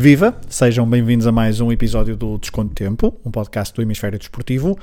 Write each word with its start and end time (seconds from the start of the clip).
Viva! 0.00 0.32
Sejam 0.48 0.88
bem-vindos 0.88 1.26
a 1.26 1.32
mais 1.32 1.60
um 1.60 1.72
episódio 1.72 2.16
do 2.16 2.38
Desconto 2.38 2.72
Tempo, 2.72 3.20
um 3.24 3.32
podcast 3.32 3.74
do 3.74 3.82
Hemisfério 3.82 4.16
Desportivo. 4.16 4.78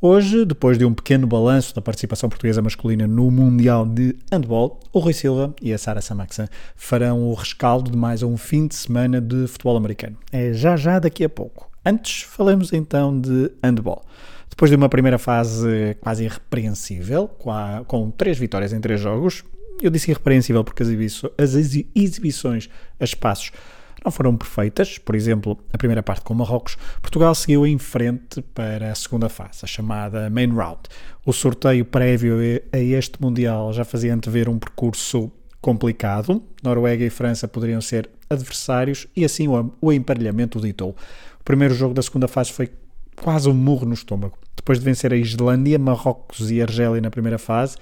Hoje, 0.00 0.44
depois 0.44 0.76
de 0.76 0.84
um 0.84 0.92
pequeno 0.92 1.24
balanço 1.24 1.72
da 1.72 1.80
participação 1.80 2.28
portuguesa 2.28 2.60
masculina 2.60 3.06
no 3.06 3.30
Mundial 3.30 3.86
de 3.86 4.16
Handball, 4.32 4.80
o 4.92 4.98
Rui 4.98 5.12
Silva 5.12 5.54
e 5.62 5.72
a 5.72 5.78
Sara 5.78 6.00
Samaxa 6.00 6.48
farão 6.74 7.22
o 7.22 7.34
rescaldo 7.34 7.92
de 7.92 7.96
mais 7.96 8.24
um 8.24 8.36
fim 8.36 8.66
de 8.66 8.74
semana 8.74 9.20
de 9.20 9.46
futebol 9.46 9.76
americano. 9.76 10.16
É 10.32 10.52
já 10.52 10.76
já 10.76 10.98
daqui 10.98 11.22
a 11.22 11.28
pouco. 11.28 11.70
Antes, 11.84 12.22
falemos 12.22 12.72
então 12.72 13.20
de 13.20 13.52
handball. 13.62 14.02
Depois 14.50 14.68
de 14.68 14.76
uma 14.76 14.88
primeira 14.88 15.16
fase 15.16 15.96
quase 16.00 16.24
irrepreensível, 16.24 17.28
com, 17.86 18.10
três 18.10 18.36
vitórias 18.36 18.72
em 18.72 18.80
três 18.80 19.00
jogos, 19.00 19.44
eu 19.80 19.92
disse 19.92 20.10
irrepreensível 20.10 20.64
porque 20.64 20.82
as 20.82 21.54
exibições 21.54 22.68
a 22.98 23.04
espaços 23.04 23.52
não 24.06 24.12
foram 24.12 24.36
perfeitas. 24.36 24.98
Por 24.98 25.16
exemplo, 25.16 25.58
a 25.72 25.76
primeira 25.76 26.02
parte 26.02 26.22
com 26.22 26.32
Marrocos, 26.32 26.78
Portugal 27.02 27.34
seguiu 27.34 27.66
em 27.66 27.76
frente 27.76 28.40
para 28.40 28.92
a 28.92 28.94
segunda 28.94 29.28
fase, 29.28 29.60
a 29.64 29.66
chamada 29.66 30.30
Main 30.30 30.54
Round. 30.54 30.82
O 31.24 31.32
sorteio 31.32 31.84
prévio 31.84 32.36
a 32.72 32.78
este 32.78 33.20
Mundial 33.20 33.72
já 33.72 33.84
fazia 33.84 34.14
antever 34.14 34.48
um 34.48 34.58
percurso 34.58 35.30
complicado. 35.60 36.40
Noruega 36.62 37.04
e 37.04 37.10
França 37.10 37.48
poderiam 37.48 37.80
ser 37.80 38.08
adversários 38.30 39.08
e 39.16 39.24
assim 39.24 39.48
o 39.80 39.92
emparelhamento 39.92 40.60
ditou. 40.60 40.90
O 41.40 41.44
primeiro 41.44 41.74
jogo 41.74 41.92
da 41.92 42.02
segunda 42.02 42.28
fase 42.28 42.52
foi 42.52 42.70
quase 43.16 43.48
um 43.48 43.54
murro 43.54 43.86
no 43.86 43.94
estômago. 43.94 44.38
Depois 44.54 44.78
de 44.78 44.84
vencer 44.84 45.12
a 45.12 45.16
Islândia, 45.16 45.78
Marrocos 45.78 46.50
e 46.50 46.62
Argélia 46.62 47.00
na 47.00 47.10
primeira 47.10 47.38
fase, 47.38 47.76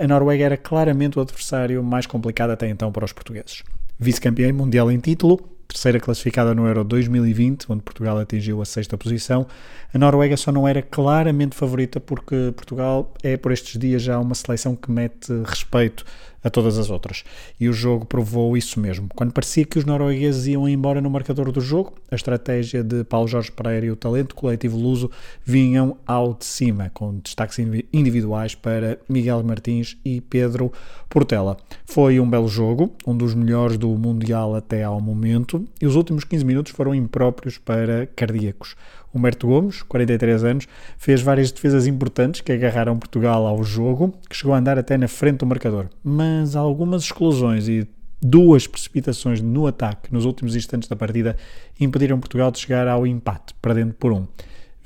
a 0.00 0.06
Noruega 0.06 0.44
era 0.44 0.56
claramente 0.56 1.18
o 1.18 1.22
adversário 1.22 1.82
mais 1.82 2.06
complicado 2.06 2.50
até 2.50 2.68
então 2.68 2.90
para 2.90 3.04
os 3.04 3.12
portugueses 3.12 3.62
vice-campeã 3.98 4.52
mundial 4.52 4.90
em 4.90 4.98
título, 4.98 5.38
terceira 5.66 6.00
classificada 6.00 6.54
no 6.54 6.66
Euro 6.66 6.82
2020, 6.82 7.66
onde 7.68 7.82
Portugal 7.82 8.18
atingiu 8.18 8.62
a 8.62 8.64
sexta 8.64 8.96
posição. 8.96 9.46
A 9.92 9.98
Noruega 9.98 10.36
só 10.36 10.50
não 10.50 10.66
era 10.66 10.80
claramente 10.80 11.54
favorita 11.54 12.00
porque 12.00 12.52
Portugal 12.56 13.12
é 13.22 13.36
por 13.36 13.52
estes 13.52 13.78
dias 13.78 14.02
já 14.02 14.18
uma 14.18 14.34
seleção 14.34 14.74
que 14.74 14.90
mete 14.90 15.30
respeito 15.44 16.04
a 16.48 16.50
todas 16.50 16.78
as 16.78 16.90
outras. 16.90 17.24
E 17.60 17.68
o 17.68 17.72
jogo 17.72 18.04
provou 18.04 18.56
isso 18.56 18.80
mesmo. 18.80 19.08
Quando 19.14 19.32
parecia 19.32 19.64
que 19.64 19.78
os 19.78 19.84
noruegueses 19.84 20.46
iam 20.46 20.68
embora 20.68 21.00
no 21.00 21.08
marcador 21.08 21.52
do 21.52 21.60
jogo, 21.60 21.94
a 22.10 22.14
estratégia 22.14 22.82
de 22.82 23.04
Paulo 23.04 23.28
Jorge 23.28 23.52
Pereira 23.52 23.86
e 23.86 23.90
o 23.90 23.96
talento 23.96 24.34
coletivo 24.34 24.76
luso 24.76 25.10
vinham 25.44 25.96
ao 26.06 26.34
de 26.34 26.44
cima, 26.44 26.90
com 26.92 27.18
destaques 27.18 27.58
individuais 27.92 28.54
para 28.54 28.98
Miguel 29.08 29.42
Martins 29.42 29.96
e 30.04 30.20
Pedro 30.20 30.72
Portela. 31.08 31.56
Foi 31.86 32.18
um 32.20 32.28
belo 32.28 32.48
jogo, 32.48 32.92
um 33.06 33.16
dos 33.16 33.34
melhores 33.34 33.78
do 33.78 33.88
Mundial 33.90 34.54
até 34.54 34.84
ao 34.84 35.00
momento, 35.00 35.64
e 35.80 35.86
os 35.86 35.94
últimos 35.96 36.24
15 36.24 36.44
minutos 36.44 36.72
foram 36.72 36.94
impróprios 36.94 37.58
para 37.58 38.06
cardíacos. 38.06 38.74
Humberto 39.14 39.46
Gomes, 39.46 39.82
43 39.82 40.44
anos, 40.44 40.68
fez 40.96 41.20
várias 41.20 41.50
defesas 41.50 41.86
importantes 41.86 42.40
que 42.40 42.52
agarraram 42.52 42.98
Portugal 42.98 43.46
ao 43.46 43.62
jogo, 43.64 44.14
que 44.28 44.36
chegou 44.36 44.54
a 44.54 44.58
andar 44.58 44.78
até 44.78 44.96
na 44.96 45.08
frente 45.08 45.38
do 45.38 45.46
marcador. 45.46 45.88
Mas 46.04 46.54
algumas 46.54 47.02
exclusões 47.04 47.68
e 47.68 47.88
duas 48.20 48.66
precipitações 48.66 49.40
no 49.40 49.66
ataque 49.66 50.12
nos 50.12 50.24
últimos 50.24 50.56
instantes 50.56 50.88
da 50.88 50.96
partida 50.96 51.36
impediram 51.78 52.18
Portugal 52.18 52.50
de 52.50 52.58
chegar 52.58 52.88
ao 52.88 53.06
empate, 53.06 53.54
perdendo 53.62 53.94
por 53.94 54.12
um. 54.12 54.26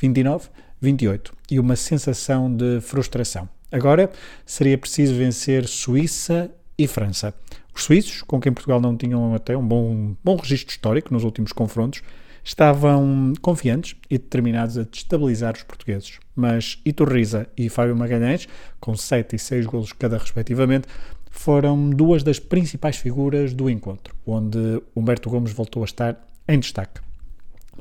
29-28 0.00 1.30
e 1.50 1.58
uma 1.58 1.76
sensação 1.76 2.54
de 2.54 2.80
frustração. 2.80 3.48
Agora 3.70 4.10
seria 4.44 4.76
preciso 4.76 5.14
vencer 5.14 5.66
Suíça 5.66 6.50
e 6.76 6.86
França. 6.86 7.34
Os 7.74 7.84
suíços, 7.84 8.22
com 8.22 8.38
quem 8.38 8.52
Portugal 8.52 8.80
não 8.80 8.96
tinham 8.96 9.34
até 9.34 9.56
um 9.56 9.66
bom, 9.66 10.14
bom 10.22 10.36
registro 10.36 10.72
histórico 10.72 11.12
nos 11.12 11.24
últimos 11.24 11.52
confrontos, 11.52 12.02
estavam 12.44 13.32
confiantes 13.40 13.96
e 14.10 14.18
determinados 14.18 14.76
a 14.76 14.82
destabilizar 14.82 15.54
os 15.54 15.62
portugueses. 15.62 16.18
Mas 16.34 16.80
Iturriza 16.84 17.46
e 17.56 17.68
Fábio 17.68 17.96
Magalhães, 17.96 18.48
com 18.80 18.96
7 18.96 19.36
e 19.36 19.38
6 19.38 19.66
golos 19.66 19.92
cada 19.92 20.18
respectivamente, 20.18 20.88
foram 21.30 21.90
duas 21.90 22.22
das 22.22 22.38
principais 22.38 22.96
figuras 22.96 23.54
do 23.54 23.70
encontro, 23.70 24.14
onde 24.26 24.82
Humberto 24.94 25.30
Gomes 25.30 25.52
voltou 25.52 25.82
a 25.82 25.86
estar 25.86 26.20
em 26.46 26.58
destaque. 26.58 27.00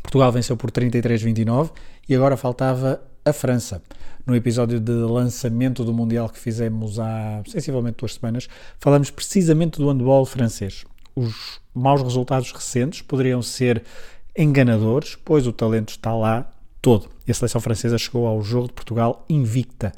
Portugal 0.02 0.32
venceu 0.32 0.56
por 0.56 0.72
33-29 0.72 1.72
e 2.08 2.16
agora 2.16 2.38
faltava 2.38 3.02
a 3.24 3.34
França. 3.34 3.82
No 4.26 4.36
episódio 4.36 4.80
de 4.80 4.92
lançamento 4.92 5.84
do 5.84 5.94
Mundial 5.94 6.30
que 6.30 6.40
fizemos 6.40 7.00
há 7.00 7.42
sensivelmente 7.48 7.98
duas 7.98 8.14
semanas, 8.16 8.48
falamos 8.80 9.10
precisamente 9.10 9.80
do 9.80 9.90
handball 9.90 10.26
francês. 10.26 10.86
Os 11.16 11.60
maus 11.74 12.02
resultados 12.02 12.52
recentes 12.52 13.02
poderiam 13.02 13.42
ser 13.42 13.84
enganadores, 14.38 15.18
pois 15.24 15.48
o 15.48 15.54
talento 15.54 15.90
está 15.90 16.16
lá 16.16 16.52
todo. 16.82 17.10
E 17.28 17.32
a 17.32 17.34
seleção 17.34 17.62
francesa 17.62 17.98
chegou 17.98 18.28
ao 18.28 18.42
jogo 18.42 18.68
de 18.68 18.74
Portugal 18.74 19.26
invicta. 19.30 19.92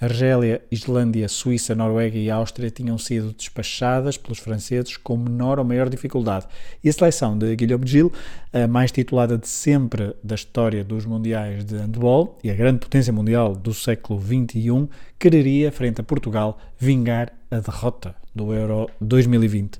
Argélia, 0.00 0.62
Islândia, 0.70 1.28
Suíça, 1.28 1.74
Noruega 1.74 2.16
e 2.16 2.30
Áustria 2.30 2.70
tinham 2.70 2.96
sido 2.96 3.34
despachadas 3.34 4.16
pelos 4.16 4.38
franceses 4.38 4.96
com 4.96 5.14
menor 5.14 5.58
ou 5.58 5.64
maior 5.64 5.90
dificuldade. 5.90 6.46
E 6.82 6.88
a 6.88 6.92
seleção 6.92 7.36
de 7.36 7.54
Guillaume 7.54 7.86
Gil, 7.86 8.10
a 8.50 8.66
mais 8.66 8.90
titulada 8.90 9.36
de 9.36 9.46
sempre 9.46 10.14
da 10.24 10.34
história 10.34 10.82
dos 10.82 11.04
mundiais 11.04 11.66
de 11.66 11.76
handball 11.76 12.38
e 12.42 12.50
a 12.50 12.54
grande 12.54 12.78
potência 12.78 13.12
mundial 13.12 13.54
do 13.54 13.74
século 13.74 14.18
XXI, 14.18 14.88
quereria, 15.18 15.70
frente 15.70 16.00
a 16.00 16.04
Portugal, 16.04 16.58
vingar 16.78 17.30
a 17.50 17.58
derrota 17.58 18.14
do 18.34 18.54
Euro 18.54 18.88
2020. 19.02 19.78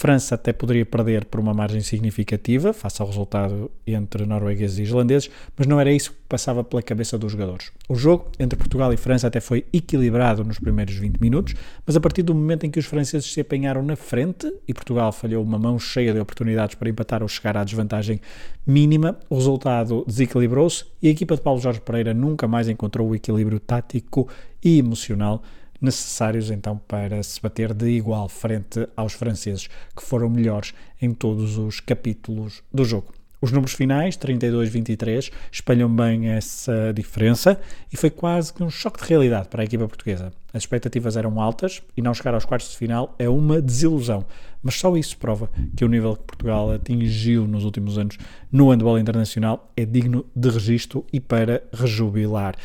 França 0.00 0.34
até 0.34 0.50
poderia 0.50 0.86
perder 0.86 1.26
por 1.26 1.38
uma 1.38 1.52
margem 1.52 1.82
significativa, 1.82 2.72
face 2.72 3.02
ao 3.02 3.08
resultado 3.08 3.70
entre 3.86 4.24
noruegueses 4.24 4.78
e 4.78 4.82
islandeses, 4.84 5.30
mas 5.54 5.66
não 5.66 5.78
era 5.78 5.92
isso 5.92 6.12
que 6.12 6.16
passava 6.26 6.64
pela 6.64 6.80
cabeça 6.80 7.18
dos 7.18 7.32
jogadores. 7.32 7.70
O 7.86 7.94
jogo 7.94 8.30
entre 8.38 8.56
Portugal 8.56 8.90
e 8.94 8.96
França 8.96 9.26
até 9.26 9.40
foi 9.40 9.66
equilibrado 9.70 10.42
nos 10.42 10.58
primeiros 10.58 10.94
20 10.94 11.18
minutos, 11.18 11.54
mas 11.86 11.96
a 11.96 12.00
partir 12.00 12.22
do 12.22 12.34
momento 12.34 12.64
em 12.64 12.70
que 12.70 12.78
os 12.78 12.86
franceses 12.86 13.30
se 13.30 13.42
apanharam 13.42 13.82
na 13.82 13.94
frente 13.94 14.50
e 14.66 14.72
Portugal 14.72 15.12
falhou 15.12 15.44
uma 15.44 15.58
mão 15.58 15.78
cheia 15.78 16.14
de 16.14 16.18
oportunidades 16.18 16.76
para 16.76 16.88
empatar 16.88 17.22
ou 17.22 17.28
chegar 17.28 17.58
à 17.58 17.62
desvantagem 17.62 18.22
mínima, 18.66 19.20
o 19.28 19.34
resultado 19.34 20.02
desequilibrou-se 20.08 20.86
e 21.02 21.08
a 21.08 21.10
equipa 21.10 21.36
de 21.36 21.42
Paulo 21.42 21.60
Jorge 21.60 21.82
Pereira 21.82 22.14
nunca 22.14 22.48
mais 22.48 22.70
encontrou 22.70 23.06
o 23.06 23.14
equilíbrio 23.14 23.60
tático 23.60 24.26
e 24.64 24.78
emocional 24.78 25.42
necessários 25.80 26.50
então 26.50 26.80
para 26.88 27.22
se 27.22 27.40
bater 27.40 27.72
de 27.72 27.88
igual 27.88 28.28
frente 28.28 28.86
aos 28.96 29.12
franceses, 29.12 29.68
que 29.96 30.02
foram 30.02 30.28
melhores 30.28 30.74
em 31.00 31.12
todos 31.12 31.56
os 31.56 31.80
capítulos 31.80 32.62
do 32.72 32.84
jogo. 32.84 33.12
Os 33.42 33.52
números 33.52 33.72
finais, 33.72 34.18
32-23, 34.18 35.32
espelham 35.50 35.88
bem 35.88 36.28
essa 36.28 36.92
diferença 36.94 37.58
e 37.90 37.96
foi 37.96 38.10
quase 38.10 38.52
que 38.52 38.62
um 38.62 38.68
choque 38.68 39.02
de 39.02 39.08
realidade 39.08 39.48
para 39.48 39.62
a 39.62 39.64
equipa 39.64 39.88
portuguesa. 39.88 40.30
As 40.52 40.62
expectativas 40.62 41.16
eram 41.16 41.40
altas 41.40 41.80
e 41.96 42.02
não 42.02 42.12
chegar 42.12 42.34
aos 42.34 42.44
quartos 42.44 42.70
de 42.70 42.76
final 42.76 43.14
é 43.18 43.30
uma 43.30 43.62
desilusão, 43.62 44.26
mas 44.62 44.74
só 44.74 44.94
isso 44.94 45.16
prova 45.16 45.48
que 45.74 45.86
o 45.86 45.88
nível 45.88 46.16
que 46.16 46.24
Portugal 46.24 46.70
atingiu 46.70 47.46
nos 47.46 47.64
últimos 47.64 47.96
anos 47.96 48.18
no 48.52 48.68
handball 48.68 48.98
internacional 48.98 49.72
é 49.74 49.86
digno 49.86 50.26
de 50.36 50.50
registro 50.50 51.06
e 51.10 51.18
para 51.18 51.62
rejubilar. 51.72 52.56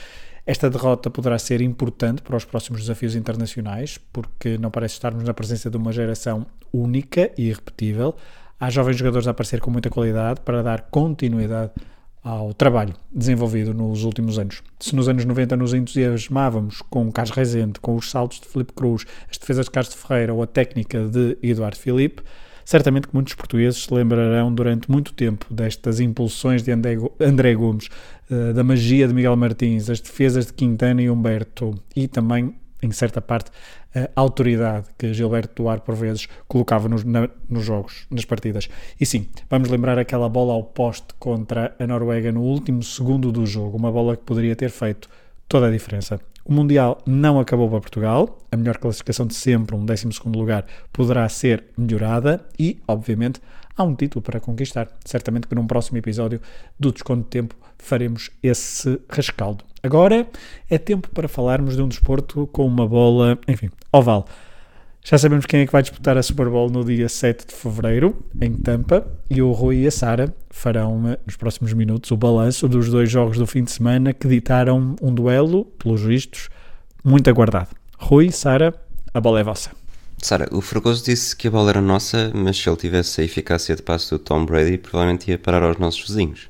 Esta 0.46 0.70
derrota 0.70 1.10
poderá 1.10 1.40
ser 1.40 1.60
importante 1.60 2.22
para 2.22 2.38
os 2.38 2.46
próximos 2.46 2.82
desafios 2.82 3.16
internacionais, 3.16 3.98
porque 4.14 4.58
não 4.60 4.70
parece 4.70 4.94
estarmos 4.94 5.24
na 5.24 5.34
presença 5.34 5.72
de 5.72 5.78
uma 5.78 5.92
geração 5.92 6.46
única 6.72 7.32
e 7.36 7.48
irrepetível. 7.50 8.16
Há 8.60 8.70
jovens 8.70 8.98
jogadores 8.98 9.28
a 9.28 9.32
aparecer 9.32 9.60
com 9.60 9.72
muita 9.72 9.90
qualidade 9.90 10.42
para 10.42 10.62
dar 10.62 10.82
continuidade 10.92 11.72
ao 12.24 12.54
trabalho 12.54 12.94
desenvolvido 13.12 13.74
nos 13.74 14.04
últimos 14.04 14.38
anos. 14.38 14.62
Se 14.80 14.96
nos 14.96 15.10
anos 15.10 15.26
90 15.26 15.58
nos 15.58 15.74
entusiasmávamos 15.74 16.82
com 16.90 17.08
o 17.08 17.12
Carlos 17.12 17.36
Rezende, 17.36 17.80
com 17.80 17.96
os 17.96 18.10
saltos 18.10 18.40
de 18.40 18.48
Felipe 18.48 18.74
Cruz, 18.74 19.06
as 19.30 19.38
defesas 19.38 19.66
de 19.66 19.72
Carlos 19.72 19.94
de 19.94 20.00
Ferreira 20.00 20.34
ou 20.34 20.44
a 20.44 20.48
técnica 20.48 21.08
de 21.08 21.38
Eduardo 21.42 21.78
Filipe, 21.78 22.24
Certamente 22.66 23.08
que 23.08 23.14
muitos 23.14 23.36
portugueses 23.36 23.84
se 23.84 23.94
lembrarão 23.94 24.54
durante 24.54 24.90
muito 24.90 25.14
tempo 25.14 25.46
destas 25.54 26.00
impulsões 26.00 26.64
de 26.64 26.72
André 26.72 27.54
Gomes, 27.54 27.90
eh, 28.30 28.54
da 28.54 28.64
magia 28.64 29.08
de 29.08 29.14
Miguel 29.14 29.36
Martins, 29.36 29.88
as 29.90 30.00
defesas 30.00 30.48
de 30.48 30.54
Quintana 30.54 31.00
e 31.02 31.10
Humberto 31.10 31.76
e 31.96 32.08
também, 32.08 32.56
em 32.82 32.92
certa 32.92 33.22
parte, 33.22 33.52
a 33.94 34.10
autoridade 34.20 34.88
que 34.98 35.14
Gilberto 35.14 35.64
Duarte 35.64 35.86
por 35.86 35.96
vezes 35.96 36.28
colocava 36.48 36.90
nos, 36.90 37.04
na, 37.04 37.30
nos 37.48 37.64
jogos, 37.64 38.06
nas 38.10 38.26
partidas. 38.26 38.68
E 39.00 39.06
sim, 39.06 39.28
vamos 39.50 39.70
lembrar 39.70 39.98
aquela 39.98 40.28
bola 40.28 40.54
ao 40.54 40.64
poste 40.64 41.08
contra 41.18 41.74
a 41.80 41.88
Noruega 41.88 42.32
no 42.32 42.42
último 42.42 42.84
segundo 42.84 43.32
do 43.32 43.46
jogo, 43.46 43.78
uma 43.78 43.92
bola 43.92 44.18
que 44.18 44.24
poderia 44.24 44.56
ter 44.56 44.70
feito 44.70 45.08
toda 45.48 45.68
a 45.68 45.72
diferença. 45.72 46.20
O 46.48 46.54
Mundial 46.54 47.02
não 47.08 47.40
acabou 47.40 47.68
para 47.68 47.82
Portugal, 47.82 48.38
a 48.52 48.56
melhor 48.56 48.78
classificação 48.78 49.26
de 49.26 49.34
sempre, 49.34 49.76
um 49.76 49.84
12 49.84 50.08
lugar, 50.28 50.64
poderá 50.94 51.28
ser 51.28 51.64
melhorada 51.76 52.46
e, 52.60 52.78
obviamente, 52.88 53.42
há 53.76 53.84
um 53.84 53.96
título 53.96 54.22
para 54.22 54.40
conquistar. 54.40 54.88
Certamente 55.04 55.48
que 55.48 55.56
num 55.56 55.66
próximo 55.66 55.98
episódio 55.98 56.40
do 56.80 56.92
Desconto 56.92 57.24
de 57.24 57.30
Tempo 57.30 57.56
faremos 57.80 58.30
esse 58.44 59.02
rescaldo. 59.10 59.66
Agora 59.82 60.28
é 60.70 60.78
tempo 60.78 61.10
para 61.10 61.28
falarmos 61.28 61.76
de 61.76 61.82
um 61.82 61.88
desporto 61.88 62.46
com 62.48 62.68
uma 62.68 62.88
bola, 62.88 63.40
enfim, 63.48 63.72
oval. 63.92 64.28
Já 65.08 65.20
sabemos 65.20 65.46
quem 65.46 65.60
é 65.60 65.66
que 65.68 65.72
vai 65.72 65.84
disputar 65.84 66.18
a 66.18 66.24
Super 66.24 66.50
Bowl 66.50 66.68
no 66.68 66.84
dia 66.84 67.08
7 67.08 67.46
de 67.46 67.54
fevereiro, 67.54 68.26
em 68.42 68.54
Tampa, 68.54 69.06
e 69.30 69.40
o 69.40 69.52
Rui 69.52 69.82
e 69.82 69.88
a 69.88 69.92
Sara 69.92 70.34
farão 70.50 71.08
eh, 71.08 71.20
nos 71.24 71.36
próximos 71.36 71.74
minutos 71.74 72.10
o 72.10 72.18
balanço 72.18 72.68
dos 72.68 72.90
dois 72.90 73.08
jogos 73.08 73.38
do 73.38 73.46
fim 73.46 73.64
de 73.64 73.70
semana 73.70 74.14
que 74.14 74.28
ditaram 74.28 74.96
um 75.00 75.14
duelo, 75.14 75.66
pelos 75.78 76.02
vistos, 76.02 76.50
muito 77.04 77.30
aguardado. 77.30 77.70
Rui, 78.00 78.32
Sara, 78.32 78.74
a 79.14 79.22
bola 79.22 79.40
é 79.40 79.44
vossa. 79.44 79.70
Sara, 80.18 80.48
o 80.52 80.60
Fragoso 80.60 81.06
disse 81.06 81.36
que 81.36 81.50
a 81.50 81.52
bola 81.52 81.70
era 81.70 81.82
nossa, 81.84 82.32
mas 82.34 82.58
se 82.58 82.68
ele 82.68 82.76
tivesse 82.76 83.22
a 83.22 83.24
eficácia 83.24 83.76
de 83.76 83.84
passe 83.84 84.10
do 84.10 84.18
Tom 84.18 84.44
Brady, 84.44 84.80
provavelmente 84.80 85.30
ia 85.30 85.38
parar 85.38 85.62
aos 85.62 85.78
nossos 85.78 86.08
vizinhos. 86.08 86.50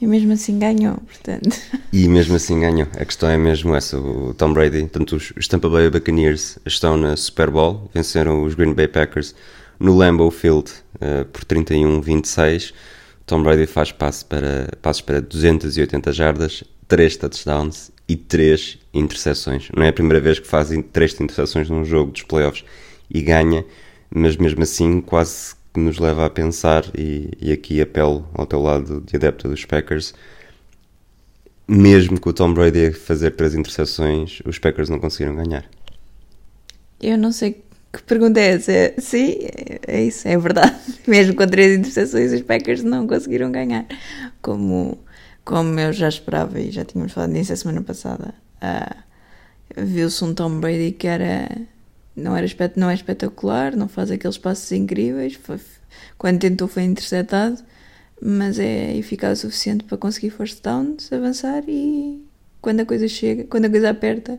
E 0.00 0.06
mesmo 0.06 0.32
assim 0.32 0.58
ganhou, 0.58 0.96
portanto. 0.96 1.56
E 1.92 2.06
mesmo 2.06 2.36
assim 2.36 2.60
ganhou. 2.60 2.86
A 2.94 3.04
questão 3.04 3.28
é 3.28 3.36
mesmo 3.36 3.74
essa. 3.74 3.98
O 3.98 4.32
Tom 4.32 4.52
Brady, 4.52 4.86
tanto 4.86 5.16
os, 5.16 5.48
Tampa 5.48 5.68
Bay 5.68 5.90
Buccaneers 5.90 6.58
estão 6.64 6.96
na 6.96 7.16
Super 7.16 7.50
Bowl, 7.50 7.90
venceram 7.92 8.44
os 8.44 8.54
Green 8.54 8.74
Bay 8.74 8.86
Packers 8.86 9.34
no 9.80 9.96
Lambeau 9.96 10.30
Field 10.30 10.70
uh, 10.96 11.24
por 11.26 11.44
31-26. 11.44 12.72
Tom 13.26 13.42
Brady 13.42 13.66
faz 13.66 13.90
passe 13.90 14.24
para, 14.24 14.68
passos 14.80 15.02
para 15.02 15.20
280 15.20 16.12
jardas, 16.12 16.64
3 16.86 17.16
touchdowns 17.16 17.90
e 18.08 18.16
3 18.16 18.78
interseções. 18.94 19.68
Não 19.76 19.82
é 19.82 19.88
a 19.88 19.92
primeira 19.92 20.20
vez 20.20 20.38
que 20.38 20.46
faz 20.46 20.70
3 20.92 21.20
interseções 21.20 21.68
num 21.68 21.84
jogo 21.84 22.12
dos 22.12 22.22
playoffs 22.22 22.64
e 23.10 23.20
ganha, 23.20 23.64
mas 24.10 24.36
mesmo 24.36 24.62
assim 24.62 25.00
quase 25.00 25.57
que 25.78 25.84
nos 25.84 25.98
leva 25.98 26.26
a 26.26 26.30
pensar, 26.30 26.84
e, 26.96 27.30
e 27.40 27.52
aqui 27.52 27.80
apelo 27.80 28.28
ao 28.34 28.46
teu 28.46 28.60
lado 28.60 29.00
de 29.00 29.16
adepto 29.16 29.48
dos 29.48 29.64
Packers, 29.64 30.12
mesmo 31.66 32.20
com 32.20 32.30
o 32.30 32.32
Tom 32.32 32.52
Brady 32.52 32.86
a 32.86 32.92
fazer 32.92 33.30
três 33.32 33.54
interseções, 33.54 34.40
os 34.44 34.58
Packers 34.58 34.88
não 34.88 34.98
conseguiram 34.98 35.36
ganhar. 35.36 35.64
Eu 37.00 37.16
não 37.16 37.30
sei 37.30 37.62
que 37.92 38.02
pergunta 38.02 38.40
é 38.40 38.54
essa. 38.54 38.72
Sim, 38.98 39.36
é 39.86 40.02
isso, 40.02 40.26
é 40.26 40.36
verdade. 40.36 40.76
Mesmo 41.06 41.36
com 41.36 41.46
três 41.46 41.78
interseções, 41.78 42.32
os 42.32 42.42
Packers 42.42 42.82
não 42.82 43.06
conseguiram 43.06 43.52
ganhar. 43.52 43.86
Como, 44.42 44.98
como 45.44 45.78
eu 45.78 45.92
já 45.92 46.08
esperava 46.08 46.58
e 46.58 46.70
já 46.70 46.84
tínhamos 46.84 47.12
falado 47.12 47.30
nisso 47.30 47.52
a 47.52 47.56
semana 47.56 47.82
passada. 47.82 48.34
Uh, 48.62 49.08
Viu-se 49.76 50.24
um 50.24 50.34
Tom 50.34 50.58
Brady 50.58 50.92
que 50.92 51.06
era 51.06 51.48
não, 52.18 52.36
era, 52.36 52.46
não 52.76 52.90
é 52.90 52.94
espetacular, 52.94 53.76
não 53.76 53.88
faz 53.88 54.10
aqueles 54.10 54.38
passos 54.38 54.70
incríveis. 54.72 55.34
Foi, 55.34 55.58
quando 56.16 56.40
tentou 56.40 56.68
foi 56.68 56.82
interceptado, 56.84 57.62
mas 58.20 58.58
é 58.58 58.96
eficaz 58.96 59.38
o 59.38 59.42
suficiente 59.42 59.84
para 59.84 59.96
conseguir 59.96 60.30
first 60.30 60.62
downs, 60.62 61.12
avançar 61.12 61.62
e 61.68 62.24
quando 62.60 62.80
a 62.80 62.86
coisa 62.86 63.08
chega, 63.08 63.44
quando 63.44 63.66
a 63.66 63.70
coisa 63.70 63.90
aperta, 63.90 64.38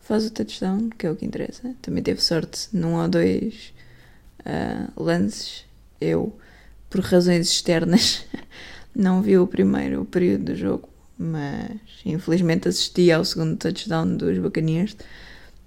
faz 0.00 0.26
o 0.26 0.30
touchdown, 0.30 0.90
que 0.90 1.06
é 1.06 1.10
o 1.10 1.16
que 1.16 1.24
interessa. 1.24 1.74
Também 1.80 2.02
teve 2.02 2.20
sorte 2.20 2.68
num 2.72 3.00
ou 3.00 3.08
dois 3.08 3.72
uh, 4.40 5.02
lances. 5.02 5.64
Eu, 6.00 6.36
por 6.90 7.00
razões 7.00 7.48
externas, 7.48 8.24
não 8.94 9.22
vi 9.22 9.38
o 9.38 9.46
primeiro 9.46 10.04
período 10.04 10.46
do 10.46 10.56
jogo, 10.56 10.88
mas 11.16 11.78
infelizmente 12.04 12.68
assisti 12.68 13.12
ao 13.12 13.24
segundo 13.24 13.56
touchdown 13.56 14.16
dos 14.16 14.38
Buccaneers. 14.38 14.96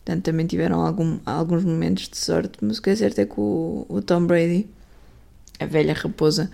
Portanto, 0.05 0.23
também 0.23 0.45
tiveram 0.45 0.85
algum, 0.85 1.19
alguns 1.25 1.63
momentos 1.63 2.07
de 2.07 2.17
sorte, 2.17 2.59
mas 2.61 2.77
o 2.77 2.81
que 2.81 2.91
é 2.91 2.95
certo 2.95 3.17
é 3.17 3.25
que 3.25 3.39
o, 3.39 3.87
o 3.89 4.03
Tom 4.03 4.27
Brady, 4.27 4.67
a 5.59 5.65
velha 5.65 5.95
raposa, 5.95 6.51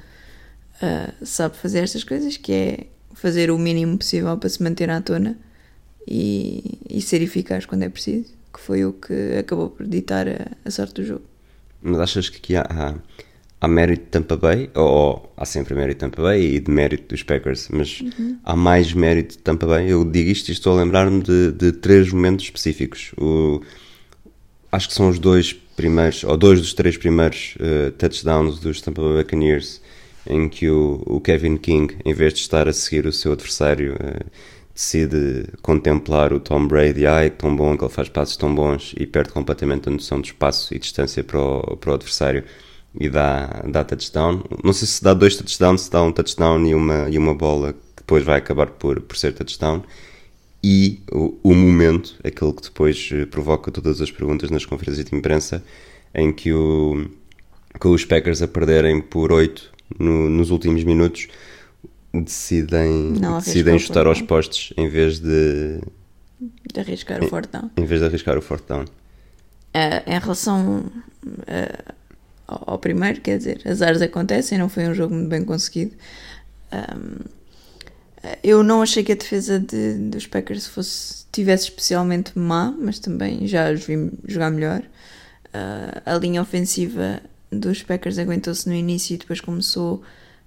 uh, 0.82 1.26
sabe 1.26 1.58
fazer 1.58 1.80
estas 1.80 2.06
coisas, 2.06 2.38
que 2.38 2.54
é 2.54 2.88
fazer 3.14 3.52
o 3.52 3.58
mínimo 3.58 3.98
possível 3.98 4.38
para 4.38 4.48
se 4.48 4.64
manter 4.64 4.90
à 4.90 5.02
tona 5.02 5.38
e, 6.08 6.80
e 6.90 7.02
ser 7.02 7.22
eficaz 7.22 7.66
quando 7.66 7.84
é 7.84 7.90
preciso, 7.90 8.32
que 8.54 8.60
foi 8.62 8.86
o 8.86 8.94
que 8.94 9.36
acabou 9.38 9.70
por 9.70 9.86
ditar 9.86 10.30
a, 10.30 10.48
a 10.64 10.72
sorte 10.72 10.94
do 10.94 11.04
jogo. 11.04 11.26
Mas 11.82 12.00
achas 12.00 12.30
que 12.30 12.38
aqui 12.38 12.56
há, 12.56 12.62
há 12.62 12.96
há 13.62 13.68
mérito 13.68 14.06
de 14.06 14.10
Tampa 14.10 14.36
Bay, 14.36 14.72
ou, 14.74 15.32
há 15.38 15.46
sempre 15.46 15.76
mérito 15.76 16.04
de 16.04 16.12
Tampa 16.12 16.24
Bay 16.24 16.56
e 16.56 16.60
de 16.60 16.72
mérito 16.72 17.10
dos 17.10 17.22
Packers, 17.22 17.70
mas 17.72 18.02
uhum. 18.02 18.40
há 18.44 18.56
mais 18.56 18.92
mérito 18.92 19.38
de 19.38 19.44
Tampa 19.44 19.68
Bay. 19.68 19.92
Eu 19.92 20.04
digo 20.04 20.32
isto 20.32 20.50
e 20.50 20.52
estou 20.52 20.74
a 20.74 20.84
lembrar-me 20.84 21.22
de, 21.22 21.52
de 21.52 21.72
três 21.72 22.12
momentos 22.12 22.46
específicos. 22.46 23.12
O, 23.18 23.62
acho 24.72 24.88
que 24.88 24.96
são 24.96 25.10
os 25.10 25.20
dois 25.20 25.54
primeiros, 25.54 26.24
ou 26.24 26.36
dois 26.36 26.60
dos 26.60 26.74
três 26.74 26.98
primeiros 26.98 27.56
uh, 27.58 27.92
touchdowns 27.92 28.60
dos 28.60 28.82
Tampa 28.82 29.00
Bay 29.00 29.24
Buccaneers, 29.24 29.80
em 30.26 30.50
que 30.50 30.68
o, 30.68 31.04
o, 31.06 31.22
Kevin 31.22 31.58
King, 31.58 31.96
em 32.04 32.14
vez 32.16 32.34
de 32.34 32.40
estar 32.40 32.68
a 32.68 32.74
seguir 32.74 33.06
o 33.06 33.14
seu 33.14 33.34
adversário, 33.34 33.94
uh, 33.94 34.26
decide 34.74 35.46
contemplar 35.62 36.34
o 36.34 36.40
Tom 36.40 36.68
Brady. 36.68 37.06
Ai, 37.06 37.30
tão 37.30 37.56
bom 37.56 37.78
que 37.78 37.84
ele 37.84 37.94
faz 37.94 38.10
passos 38.10 38.38
tão 38.38 38.56
bons 38.56 38.96
e 38.98 39.06
perde 39.06 39.32
completamente 39.32 39.88
a 39.88 39.92
noção 39.92 40.20
de 40.20 40.30
espaço 40.30 40.74
e 40.74 40.80
distância 40.80 41.24
para 41.24 41.40
o, 41.40 41.78
para 41.78 41.92
o 41.92 41.94
adversário 41.94 42.44
e 43.00 43.10
dá, 43.10 43.64
dá 43.68 43.84
touchdown. 43.84 44.44
Não 44.64 44.74
sei 44.74 44.88
se 44.88 45.04
dá 45.04 45.14
dois 45.14 45.36
touchdowns, 45.36 45.82
se 45.82 45.92
dá 45.92 46.04
um 46.04 46.12
touchdown 46.12 46.66
e 46.66 46.76
uma, 46.76 47.10
e 47.10 47.18
uma 47.18 47.34
bola 47.34 47.74
que 47.74 47.80
depois 47.98 48.24
vai 48.24 48.38
acabar 48.38 48.68
por, 48.68 49.02
por 49.02 49.18
ser 49.18 49.34
touchdown. 49.34 49.84
E 50.64 51.02
o, 51.12 51.38
o 51.44 51.56
momento, 51.56 52.16
aquele 52.24 52.54
que 52.54 52.62
depois 52.62 53.10
eh, 53.12 53.26
provoca 53.26 53.72
todas 53.72 54.00
as 54.00 54.12
perguntas 54.12 54.52
nas 54.52 54.64
conferências 54.64 55.06
de 55.06 55.16
imprensa, 55.16 55.64
em 56.14 56.32
que, 56.32 56.54
o, 56.54 57.10
que 57.80 57.88
os 57.88 58.06
Packers 58.06 58.44
a 58.44 58.48
perderem 58.48 59.02
por 59.02 59.32
8 59.32 59.72
no, 59.98 60.30
nos 60.30 60.52
últimos 60.52 60.84
minutos 60.84 61.28
decidem, 62.14 63.14
decidem 63.14 63.80
chutar 63.80 64.06
aos 64.06 64.22
postes 64.22 64.74
em 64.78 64.88
vez 64.88 65.20
de, 65.20 65.82
de 66.74 66.80
arriscar 66.80 67.24
o 67.24 67.28
fortão. 67.28 67.72
Em 67.76 67.86
vez 67.86 68.02
de 68.02 68.08
arriscar 68.08 68.38
o 68.38 68.42
fortão. 68.42 68.82
Uh, 68.82 70.04
em 70.06 70.20
relação 70.20 70.86
uh, 71.26 71.94
ao, 72.48 72.78
primeiro, 72.78 73.22
quer 73.22 73.38
dizer, 73.38 73.62
azares 73.66 74.02
acontecem, 74.02 74.58
não 74.58 74.70
foi 74.70 74.88
um 74.88 74.94
jogo 74.94 75.14
muito 75.14 75.30
bem 75.30 75.44
conseguido. 75.44 75.96
Um, 76.72 77.26
eu 78.44 78.64
não 78.64 78.82
achei 78.82 79.04
que 79.04 79.12
a 79.12 79.16
defesa 79.16 79.60
de, 79.60 79.94
dos 80.10 80.28
Packers 80.28 80.68
fosse, 80.68 81.26
tivesse 81.32 81.66
especialmente 81.66 82.38
má, 82.38 82.74
mas 82.78 83.00
também 83.00 83.48
já 83.48 83.72
os 83.72 83.86
vi 83.86 84.12
jogar 84.28 84.52
melhor. 84.52 84.82
Uh, 85.48 86.02
a 86.06 86.16
linha 86.16 86.42
ofensiva 86.42 87.22
dos 87.52 87.84
Packers 87.84 88.18
aguentou-se 88.18 88.68
no 88.70 88.76
início 88.76 89.16
e 89.16 89.18
depois 89.18 89.42
começou 89.42 90.02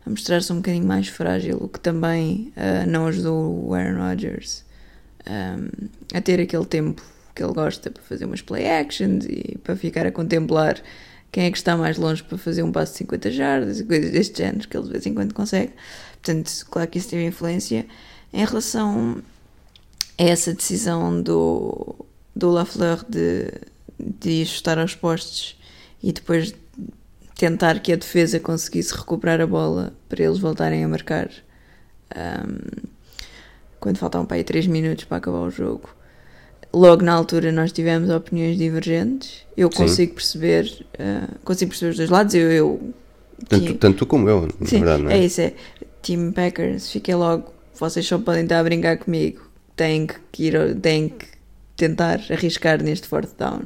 a 0.07 0.11
mostrar-se 0.11 0.53
um 0.53 0.57
bocadinho 0.57 0.87
mais 0.87 1.09
frágil, 1.09 1.59
o 1.61 1.69
que 1.69 1.81
também 1.81 2.53
uh, 2.57 2.89
não 2.89 3.07
ajudou 3.07 3.67
o 3.67 3.75
Aaron 3.75 3.99
Rodgers 3.99 4.65
um, 5.29 5.89
a 6.17 6.21
ter 6.21 6.41
aquele 6.41 6.65
tempo 6.65 7.03
que 7.35 7.43
ele 7.43 7.53
gosta 7.53 7.91
para 7.91 8.03
fazer 8.03 8.25
umas 8.25 8.41
play 8.41 8.69
actions 8.69 9.25
e 9.25 9.59
para 9.63 9.75
ficar 9.77 10.07
a 10.07 10.13
contemplar 10.13 10.81
quem 11.35 11.47
é 11.47 11.51
que 11.51 11.59
está 11.59 11.77
mais 11.77 11.99
longe 11.99 12.23
para 12.23 12.39
fazer 12.39 12.63
um 12.63 12.71
passo 12.71 12.93
de 12.93 12.99
50 12.99 13.31
jardas 13.33 13.81
e 13.81 13.85
coisas 13.85 14.13
deste 14.13 14.39
género 14.39 14.69
que 14.69 14.77
ele 14.77 14.87
de 14.87 14.93
vez 14.93 15.05
em 15.05 15.13
quando 15.13 15.35
consegue. 15.35 15.73
Portanto, 16.23 16.65
claro 16.71 16.89
que 16.89 16.97
isso 16.97 17.09
teve 17.09 17.25
influência. 17.25 17.85
Em 18.33 18.45
relação 18.45 19.21
a 20.17 20.23
essa 20.23 20.55
decisão 20.55 21.21
do, 21.21 22.07
do 22.37 22.51
Lafleur 22.51 23.05
de, 23.09 23.51
de 23.99 24.43
ajustar 24.43 24.79
aos 24.79 24.95
postes 24.95 25.57
e 26.01 26.13
depois 26.13 26.55
tentar 27.35 27.81
que 27.81 27.93
a 27.93 27.97
defesa 27.97 28.39
conseguisse 28.39 28.95
recuperar 28.97 29.41
a 29.41 29.47
bola 29.47 29.93
para 30.09 30.23
eles 30.23 30.39
voltarem 30.39 30.85
a 30.85 30.89
marcar 30.89 31.29
um, 32.15 32.89
quando 33.81 33.99
faltavam 33.99 34.25
para 34.25 34.37
aí 34.37 34.45
3 34.45 34.69
minutos 34.69 35.03
para 35.03 35.17
acabar 35.17 35.41
o 35.41 35.51
jogo 35.51 35.91
logo 36.75 37.03
na 37.03 37.13
altura 37.13 37.53
nós 37.53 37.73
tivemos 37.73 38.11
opiniões 38.11 38.59
divergentes. 38.59 39.45
Eu 39.57 39.71
consigo 39.71 40.11
Sim. 40.11 40.15
perceber, 40.15 40.87
uh, 40.95 41.39
consigo 41.45 41.71
perceber 41.71 41.91
os 41.93 41.97
dois 41.97 42.11
lados. 42.11 42.35
Eu, 42.35 42.51
eu 42.51 42.95
tanto, 43.49 43.75
tanto 43.75 43.99
tu 43.99 44.07
como 44.07 44.29
eu, 44.29 44.49
na 44.61 44.67
Sim, 44.67 44.79
verdade, 44.79 45.03
não 45.03 45.11
é? 45.11 45.19
É 45.19 45.25
isso, 45.25 45.41
é. 45.41 45.53
Team 46.03 46.33
Packers, 46.33 46.91
fiquei 46.91 47.15
logo. 47.15 47.53
Vocês 47.79 48.07
só 48.07 48.19
podem 48.19 48.43
estar 48.43 48.61
a 48.61 48.65
brincar 48.65 48.99
comigo. 48.99 49.43
Têm 49.77 50.07
que 50.31 50.45
ir, 50.45 50.75
têm 50.81 51.09
que 51.09 51.27
tentar 51.77 52.21
arriscar 52.31 52.83
neste 52.83 53.09
fourth 53.09 53.37
down. 53.39 53.63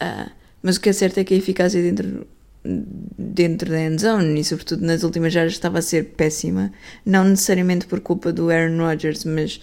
Uh, 0.00 0.30
mas 0.62 0.76
o 0.76 0.80
que 0.80 0.88
é 0.88 0.92
certo 0.92 1.18
é 1.18 1.24
que 1.24 1.34
a 1.34 1.36
eficácia 1.36 1.80
dentro, 1.82 2.26
dentro 2.64 3.70
da 3.70 3.80
endzone 3.82 4.40
e 4.40 4.44
sobretudo 4.44 4.84
nas 4.84 5.02
últimas 5.02 5.32
jardas 5.32 5.52
estava 5.52 5.78
a 5.78 5.82
ser 5.82 6.04
péssima. 6.16 6.72
Não 7.04 7.24
necessariamente 7.24 7.86
por 7.86 8.00
culpa 8.00 8.32
do 8.32 8.50
Aaron 8.50 8.78
Rodgers, 8.78 9.24
mas 9.24 9.60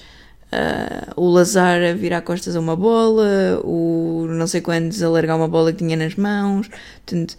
Uh, 0.51 1.13
o 1.15 1.29
Lazar 1.29 1.81
a 1.81 1.93
virar 1.93 2.22
costas 2.22 2.58
a 2.58 2.60
uma 2.60 2.75
bola, 2.75 3.62
o 3.63 4.27
não 4.29 4.46
sei 4.48 4.60
quantos 4.60 5.01
a 5.01 5.10
largar 5.10 5.38
uma 5.38 5.48
bola 5.48 5.72
que 5.72 5.77
tinha 5.77 5.96
nas 5.96 6.15
mãos, 6.15 6.70
portanto, 7.05 7.38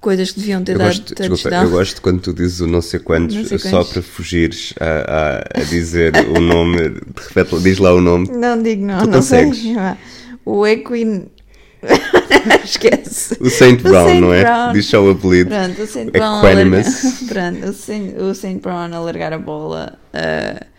coisas 0.00 0.32
que 0.32 0.40
deviam 0.40 0.62
ter 0.62 0.72
eu 0.72 0.78
dado 0.78 0.88
gosto, 0.88 1.14
desculpa, 1.14 1.56
Eu 1.56 1.70
gosto 1.70 2.02
quando 2.02 2.20
tu 2.20 2.34
dizes 2.34 2.60
o 2.60 2.66
não 2.66 2.82
sei 2.82 3.00
quantos, 3.00 3.34
não 3.34 3.44
sei 3.44 3.58
só 3.58 3.82
para 3.82 4.02
fugires 4.02 4.74
a, 4.78 4.84
a, 4.84 5.60
a 5.60 5.64
dizer 5.64 6.12
o 6.36 6.40
nome, 6.40 7.00
repete, 7.16 7.58
diz 7.60 7.78
lá 7.78 7.94
o 7.94 8.02
nome. 8.02 8.28
Não 8.28 8.62
digo, 8.62 8.84
não, 8.84 8.98
tu 8.98 9.06
não 9.06 9.18
consegues. 9.18 9.58
sei. 9.58 9.74
O 10.44 10.66
Equin. 10.66 11.26
Esquece. 12.64 13.36
O 13.40 13.50
Saint 13.50 13.80
Brown, 13.80 14.08
Saint 14.08 14.20
não 14.20 14.34
é? 14.34 14.42
Brown. 14.42 14.72
Diz 14.72 14.86
só 14.86 15.02
o 15.02 15.10
apelido. 15.10 15.50
Pronto, 15.50 15.82
o 15.82 15.86
Saint 15.86 16.10
Brown. 16.10 16.38
Equanimous. 16.38 17.22
Pronto, 17.28 17.66
o 17.66 17.72
Saint, 17.72 18.18
o 18.18 18.34
Saint 18.34 18.62
Brown 18.62 18.92
a 18.92 19.00
largar 19.00 19.32
a 19.32 19.38
bola. 19.38 19.98
Uh, 20.14 20.75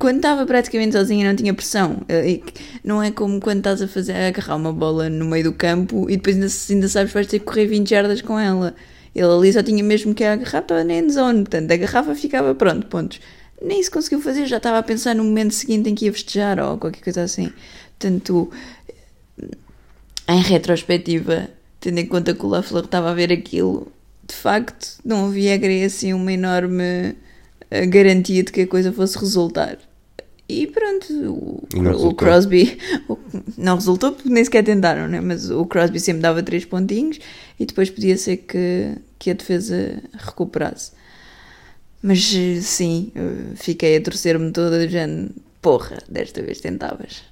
quando 0.00 0.16
estava 0.16 0.46
praticamente 0.46 0.96
sozinha 0.96 1.28
não 1.28 1.36
tinha 1.36 1.52
pressão. 1.52 1.98
Eh, 2.08 2.40
não 2.82 3.02
é 3.02 3.10
como 3.10 3.38
quando 3.38 3.58
estás 3.58 3.82
a 3.82 3.86
fazer 3.86 4.14
a 4.14 4.28
agarrar 4.28 4.56
uma 4.56 4.72
bola 4.72 5.10
no 5.10 5.26
meio 5.26 5.44
do 5.44 5.52
campo 5.52 6.08
e 6.08 6.16
depois 6.16 6.36
ainda, 6.36 6.48
ainda 6.70 6.88
sabes 6.88 7.10
que 7.10 7.14
vais 7.14 7.26
ter 7.26 7.38
que 7.38 7.44
correr 7.44 7.66
20 7.66 7.90
jardas 7.90 8.22
com 8.22 8.38
ela. 8.38 8.74
Ele 9.14 9.26
ali 9.26 9.52
só 9.52 9.62
tinha 9.62 9.84
mesmo 9.84 10.14
que 10.14 10.24
agarrar, 10.24 10.60
estava 10.60 10.82
na 10.84 10.94
endzone, 10.94 11.40
portanto 11.42 11.70
agarrava 11.70 12.14
ficava 12.14 12.54
pronto, 12.54 12.86
pontos. 12.86 13.20
Nem 13.60 13.78
isso 13.78 13.90
conseguiu 13.90 14.22
fazer, 14.22 14.46
já 14.46 14.56
estava 14.56 14.78
a 14.78 14.82
pensar 14.82 15.14
no 15.14 15.22
momento 15.22 15.52
seguinte 15.52 15.90
em 15.90 15.94
que 15.94 16.06
ia 16.06 16.12
festejar 16.14 16.58
ou 16.58 16.78
qualquer 16.78 17.02
coisa 17.02 17.22
assim. 17.22 17.52
Portanto, 17.98 18.50
em 20.26 20.40
retrospectiva, 20.40 21.50
tendo 21.78 21.98
em 21.98 22.06
conta 22.06 22.32
que 22.32 22.46
o 22.46 22.48
Lafleur 22.48 22.86
estava 22.86 23.10
a 23.10 23.14
ver 23.14 23.30
aquilo, 23.30 23.92
de 24.26 24.34
facto 24.34 24.98
não 25.04 25.26
havia 25.26 25.60
assim 25.84 26.14
uma 26.14 26.32
enorme 26.32 27.14
eh, 27.70 27.84
garantia 27.84 28.42
de 28.42 28.50
que 28.50 28.62
a 28.62 28.66
coisa 28.66 28.90
fosse 28.92 29.18
resultar. 29.18 29.89
E 30.50 30.66
pronto, 30.66 31.06
o, 31.12 32.08
o 32.08 32.14
Crosby 32.14 32.76
não 33.56 33.76
resultou 33.76 34.10
porque 34.12 34.28
nem 34.28 34.44
sequer 34.44 34.64
tentaram, 34.64 35.06
né? 35.06 35.20
mas 35.20 35.48
o 35.48 35.64
Crosby 35.64 36.00
sempre 36.00 36.22
dava 36.22 36.42
três 36.42 36.64
pontinhos 36.64 37.20
e 37.58 37.64
depois 37.64 37.88
podia 37.88 38.16
ser 38.16 38.38
que, 38.38 38.96
que 39.18 39.30
a 39.30 39.34
defesa 39.34 40.02
recuperasse. 40.12 40.92
Mas 42.02 42.32
sim, 42.62 43.12
fiquei 43.54 43.96
a 43.96 44.00
torcer-me 44.00 44.50
toda, 44.50 44.86
dizendo: 44.86 45.30
porra, 45.60 45.98
desta 46.08 46.42
vez 46.42 46.60
tentavas. 46.60 47.22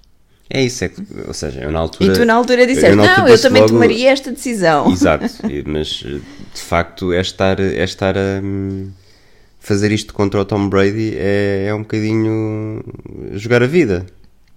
É 0.50 0.62
isso, 0.62 0.84
é 0.84 0.88
que, 0.88 1.02
ou 1.26 1.34
seja, 1.34 1.60
eu 1.60 1.72
na 1.72 1.80
altura. 1.80 2.12
E 2.12 2.14
tu 2.14 2.24
na 2.24 2.34
altura 2.34 2.66
disseste: 2.66 2.94
não, 2.94 3.08
altura 3.08 3.30
eu 3.30 3.40
também 3.40 3.62
logo... 3.62 3.74
tomaria 3.74 4.10
esta 4.10 4.30
decisão. 4.30 4.90
Exato, 4.92 5.24
mas 5.66 5.88
de 5.88 6.20
facto 6.60 7.12
é 7.12 7.20
estar, 7.20 7.58
é 7.58 7.82
estar 7.82 8.16
a. 8.16 8.40
Um 8.42 8.90
fazer 9.68 9.92
isto 9.92 10.14
contra 10.14 10.40
o 10.40 10.44
Tom 10.46 10.68
Brady 10.68 11.12
é, 11.14 11.66
é 11.66 11.74
um 11.74 11.82
bocadinho 11.82 12.82
jogar 13.32 13.62
a 13.62 13.66
vida. 13.66 14.06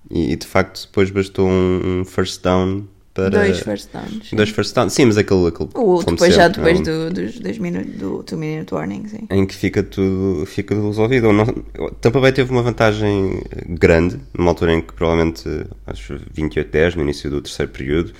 E, 0.09 0.31
e 0.31 0.35
de 0.35 0.47
facto 0.47 0.85
depois 0.87 1.11
bastou 1.11 1.49
um, 1.49 1.99
um, 2.01 2.05
first 2.05 2.41
down 2.41 2.87
para. 3.13 3.29
Dois 3.29 3.59
first 3.59 3.89
downs. 3.91 4.31
Dois 4.31 4.49
first 4.49 4.73
downs, 4.73 4.93
sim, 4.93 5.05
mas 5.05 5.17
aquele. 5.17 5.47
aquele 5.47 5.69
o, 5.75 6.01
depois 6.01 6.33
já 6.33 6.47
depois 6.47 6.79
é 6.79 6.83
do, 6.83 7.09
dos 7.13 7.39
dois 7.39 7.57
minutos, 7.57 7.93
do 7.95 8.23
2 8.23 8.39
minute 8.39 8.73
warning, 8.73 9.07
sim. 9.07 9.27
Em 9.29 9.45
que 9.45 9.53
fica 9.53 9.83
tudo, 9.83 10.45
fica 10.45 10.73
tudo 10.73 10.87
resolvido. 10.87 11.31
Não, 11.33 11.45
Tampa 11.99 12.21
Bay 12.21 12.31
teve 12.31 12.49
uma 12.51 12.63
vantagem 12.63 13.43
grande, 13.67 14.17
numa 14.37 14.51
altura 14.51 14.73
em 14.73 14.81
que 14.81 14.93
provavelmente, 14.93 15.43
acho 15.85 16.15
28-10, 16.33 16.95
no 16.95 17.03
início 17.03 17.29
do 17.29 17.41
terceiro 17.41 17.71
período, 17.71 18.13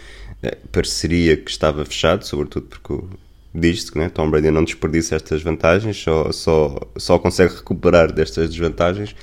eh, 0.44 0.58
pareceria 0.72 1.38
que 1.38 1.50
estava 1.50 1.86
fechado, 1.86 2.26
sobretudo 2.26 2.68
porque 2.68 2.94
o 2.94 3.10
diz-se 3.54 3.92
que 3.92 3.98
né, 3.98 4.10
Tom 4.10 4.30
Brady 4.30 4.52
não 4.52 4.64
desperdiça 4.64 5.16
estas 5.16 5.42
vantagens, 5.42 5.98
só, 5.98 6.32
só, 6.32 6.80
só 6.98 7.20
consegue 7.20 7.56
recuperar 7.56 8.12
destas 8.12 8.50
desvantagens, 8.50 9.16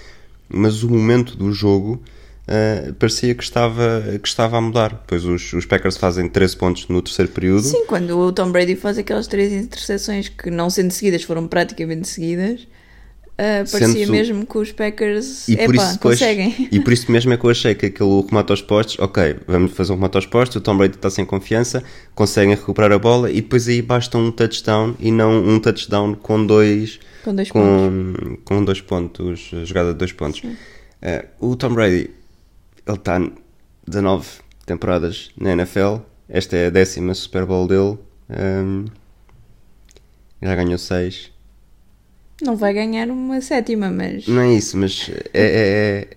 mas 0.48 0.82
o 0.82 0.90
momento 0.90 1.36
do 1.36 1.52
jogo 1.52 2.02
uh, 2.48 2.92
parecia 2.94 3.34
que 3.34 3.42
estava, 3.42 4.02
que 4.20 4.28
estava 4.28 4.56
a 4.56 4.60
mudar. 4.60 5.04
Pois 5.06 5.24
os, 5.24 5.52
os 5.52 5.66
Packers 5.66 5.96
fazem 5.96 6.28
13 6.28 6.56
pontos 6.56 6.88
no 6.88 7.02
terceiro 7.02 7.30
período. 7.30 7.62
Sim, 7.62 7.86
quando 7.86 8.18
o 8.18 8.32
Tom 8.32 8.50
Brady 8.50 8.76
faz 8.76 8.98
aquelas 8.98 9.26
três 9.26 9.52
interseções 9.52 10.28
que 10.28 10.50
não 10.50 10.70
sendo 10.70 10.90
seguidas 10.90 11.22
foram 11.22 11.46
praticamente 11.46 12.08
seguidas 12.08 12.66
Uh, 13.38 13.62
parecia 13.70 14.04
Sendo... 14.04 14.10
mesmo 14.10 14.44
que 14.44 14.58
os 14.58 14.72
Packers 14.72 15.48
e 15.48 15.56
por 15.56 15.72
isso 15.72 15.92
depois, 15.92 16.18
conseguem. 16.18 16.68
E 16.72 16.80
por 16.80 16.92
isso 16.92 17.10
mesmo 17.12 17.32
é 17.32 17.36
que 17.36 17.44
eu 17.44 17.50
achei 17.50 17.72
que 17.72 17.86
aquele 17.86 18.22
remate 18.22 18.50
aos 18.50 18.60
postos, 18.60 18.98
ok, 18.98 19.36
vamos 19.46 19.70
fazer 19.74 19.92
um 19.92 19.94
remate 19.94 20.16
aos 20.16 20.26
postos, 20.26 20.56
o 20.56 20.60
Tom 20.60 20.76
Brady 20.76 20.96
está 20.96 21.08
sem 21.08 21.24
confiança, 21.24 21.84
conseguem 22.16 22.56
recuperar 22.56 22.90
a 22.90 22.98
bola 22.98 23.30
e 23.30 23.40
depois 23.40 23.68
aí 23.68 23.80
basta 23.80 24.18
um 24.18 24.32
touchdown 24.32 24.96
e 24.98 25.12
não 25.12 25.38
um 25.38 25.60
touchdown 25.60 26.16
com 26.16 26.44
dois, 26.44 26.98
com 27.22 27.32
dois, 27.32 27.48
com, 27.48 27.60
pontos. 27.60 28.38
Com 28.44 28.64
dois 28.64 28.80
pontos, 28.80 29.50
jogada 29.62 29.92
de 29.92 29.98
dois 29.98 30.10
pontos. 30.10 30.42
Uh, 30.42 31.28
o 31.38 31.54
Tom 31.54 31.74
Brady, 31.74 32.10
ele 32.88 32.96
está 32.96 33.20
19 33.86 34.26
temporadas 34.66 35.30
na 35.40 35.52
NFL, 35.52 35.98
esta 36.28 36.56
é 36.56 36.66
a 36.66 36.70
décima 36.70 37.14
Super 37.14 37.46
Bowl 37.46 37.68
dele, 37.68 37.98
um, 38.30 38.84
já 40.42 40.56
ganhou 40.56 40.76
6 40.76 41.37
não 42.42 42.56
vai 42.56 42.72
ganhar 42.72 43.08
uma 43.08 43.40
sétima, 43.40 43.90
mas. 43.90 44.26
Não 44.26 44.40
é 44.40 44.52
isso, 44.52 44.76
mas 44.76 45.10
é, 45.32 45.40
é, 45.40 46.08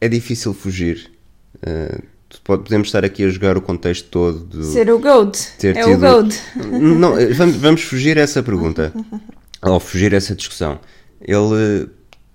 é, 0.00 0.06
é 0.06 0.08
difícil 0.08 0.54
fugir. 0.54 1.10
Uh, 1.58 2.02
podemos 2.42 2.88
estar 2.88 3.04
aqui 3.04 3.24
a 3.24 3.28
jogar 3.28 3.56
o 3.56 3.60
contexto 3.60 4.08
todo. 4.08 4.40
Do, 4.40 4.64
Ser 4.64 4.90
o 4.90 4.98
GOAT. 4.98 5.36
é 5.62 5.72
tido... 5.72 5.94
o 5.94 5.98
GOAT. 5.98 6.34
Não, 6.56 7.14
vamos, 7.34 7.56
vamos 7.56 7.82
fugir 7.82 8.18
a 8.18 8.22
essa 8.22 8.42
pergunta. 8.42 8.92
ou 9.62 9.80
fugir 9.80 10.14
a 10.14 10.16
essa 10.16 10.34
discussão. 10.34 10.78
Ele 11.20 11.88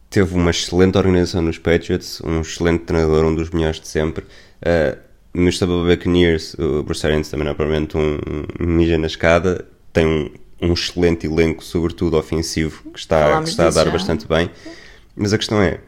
teve 0.10 0.34
uma 0.34 0.52
excelente 0.52 0.98
organização 0.98 1.42
nos 1.42 1.58
Patriots, 1.58 2.22
um 2.22 2.42
excelente 2.42 2.86
treinador, 2.86 3.26
um 3.26 3.36
dos 3.36 3.50
melhores 3.52 3.80
de 3.80 3.88
sempre. 3.88 4.24
Uh, 4.62 4.98
nos 5.34 5.60
Tampa 5.60 5.74
Buccaneers, 5.84 6.56
o 6.56 6.82
Bruce 6.84 7.06
Arians 7.06 7.30
também 7.30 7.46
não 7.46 7.52
é 7.52 7.56
provavelmente 7.56 7.96
um, 7.96 8.20
um 8.60 8.66
mija 8.66 8.98
na 8.98 9.08
escada, 9.08 9.66
tem 9.94 10.06
um 10.06 10.32
um 10.62 10.74
excelente 10.74 11.26
elenco, 11.26 11.64
sobretudo 11.64 12.18
ofensivo, 12.18 12.84
que 12.92 13.00
está, 13.00 13.42
que 13.42 13.50
está 13.50 13.68
a 13.68 13.72
dar 13.72 13.86
já. 13.86 13.92
bastante 13.92 14.28
bem. 14.28 14.50
Mas 15.16 15.34
a 15.34 15.38
questão 15.38 15.62
é: 15.62 15.80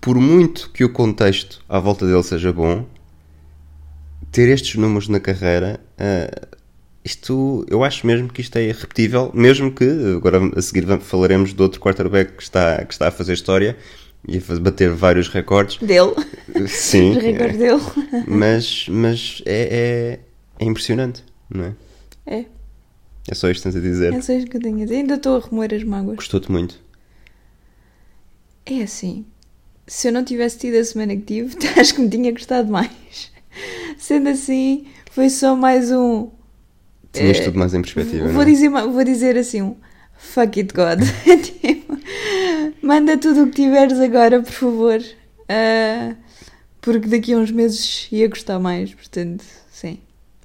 por 0.00 0.16
muito 0.16 0.70
que 0.70 0.84
o 0.84 0.92
contexto 0.92 1.64
à 1.68 1.78
volta 1.78 2.06
dele 2.06 2.22
seja 2.22 2.52
bom, 2.52 2.86
ter 4.30 4.48
estes 4.48 4.76
números 4.76 5.08
na 5.08 5.20
carreira, 5.20 5.80
uh, 5.98 6.56
isto, 7.04 7.64
eu 7.68 7.82
acho 7.82 8.06
mesmo 8.06 8.28
que 8.28 8.40
isto 8.40 8.56
é 8.56 8.64
irrepetível, 8.64 9.30
mesmo 9.34 9.72
que, 9.72 9.84
agora 10.16 10.40
a 10.56 10.62
seguir 10.62 10.86
falaremos 11.00 11.54
de 11.54 11.62
outro 11.62 11.80
quarterback 11.80 12.32
que 12.32 12.42
está, 12.42 12.84
que 12.84 12.92
está 12.92 13.08
a 13.08 13.10
fazer 13.10 13.32
história 13.32 13.76
e 14.26 14.36
a 14.36 14.60
bater 14.60 14.90
vários 14.90 15.28
recordes. 15.28 15.78
Dele. 15.78 16.14
Sim. 16.66 17.12
Os 17.12 17.22
recordes 17.22 17.56
é. 17.56 17.58
dele. 17.58 17.82
Mas, 18.26 18.86
mas 18.88 19.42
é, 19.46 20.18
é, 20.60 20.64
é 20.64 20.68
impressionante, 20.68 21.24
não 21.48 21.64
é? 21.64 21.74
É. 22.26 22.44
É 23.30 23.34
só 23.34 23.50
isto 23.50 23.62
que 23.62 23.70
tens 23.70 23.76
a 23.76 23.80
dizer. 23.80 24.12
É 24.14 24.20
só 24.22 24.32
isto 24.32 24.50
que 24.50 24.56
eu 24.56 24.60
tenho 24.60 24.76
a 24.76 24.84
dizer. 24.84 24.96
Ainda 24.96 25.14
estou 25.14 25.36
a 25.36 25.40
remoer 25.40 25.74
as 25.74 25.84
mágoas. 25.84 26.16
Gostou-te 26.16 26.50
muito? 26.50 26.80
É 28.64 28.82
assim. 28.82 29.26
Se 29.86 30.08
eu 30.08 30.12
não 30.12 30.24
tivesse 30.24 30.58
tido 30.58 30.76
a 30.76 30.84
semana 30.84 31.14
que 31.14 31.22
tive, 31.22 31.56
acho 31.78 31.94
que 31.94 32.00
me 32.00 32.08
tinha 32.08 32.32
gostado 32.32 32.70
mais. 32.70 33.30
Sendo 33.98 34.30
assim, 34.30 34.86
foi 35.10 35.28
só 35.28 35.54
mais 35.54 35.90
um. 35.92 36.30
Tinhas 37.12 37.38
é, 37.38 37.44
tudo 37.44 37.58
mais 37.58 37.74
em 37.74 37.82
perspectiva. 37.82 38.24
Vou, 38.24 38.34
não? 38.34 38.42
É? 38.42 38.44
Dizer, 38.46 38.70
vou 38.70 39.04
dizer 39.04 39.36
assim 39.36 39.62
um. 39.62 39.76
Fuck 40.16 40.60
it, 40.60 40.74
God. 40.74 41.00
tipo, 41.60 41.98
manda 42.82 43.16
tudo 43.18 43.44
o 43.44 43.46
que 43.46 43.62
tiveres 43.62 43.98
agora, 44.00 44.42
por 44.42 44.52
favor. 44.52 45.00
Uh, 45.00 46.16
porque 46.80 47.08
daqui 47.08 47.32
a 47.34 47.38
uns 47.38 47.50
meses 47.50 48.08
ia 48.10 48.28
gostar 48.28 48.58
mais. 48.58 48.94
Portanto. 48.94 49.44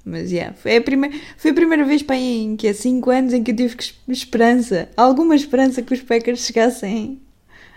Mas, 0.04 0.30
yeah, 0.30 0.52
foi 0.54 0.76
a, 0.76 0.82
primeira, 0.82 1.16
foi 1.38 1.50
a 1.50 1.54
primeira 1.54 1.84
vez 1.84 2.02
para 2.02 2.16
em 2.16 2.56
que 2.56 2.68
há 2.68 2.74
5 2.74 3.10
anos 3.10 3.32
em 3.32 3.42
que 3.42 3.52
eu 3.52 3.56
tive 3.56 3.76
esperança, 4.08 4.88
alguma 4.96 5.34
esperança 5.34 5.80
que 5.80 5.94
os 5.94 6.02
Packers 6.02 6.40
chegassem 6.40 7.20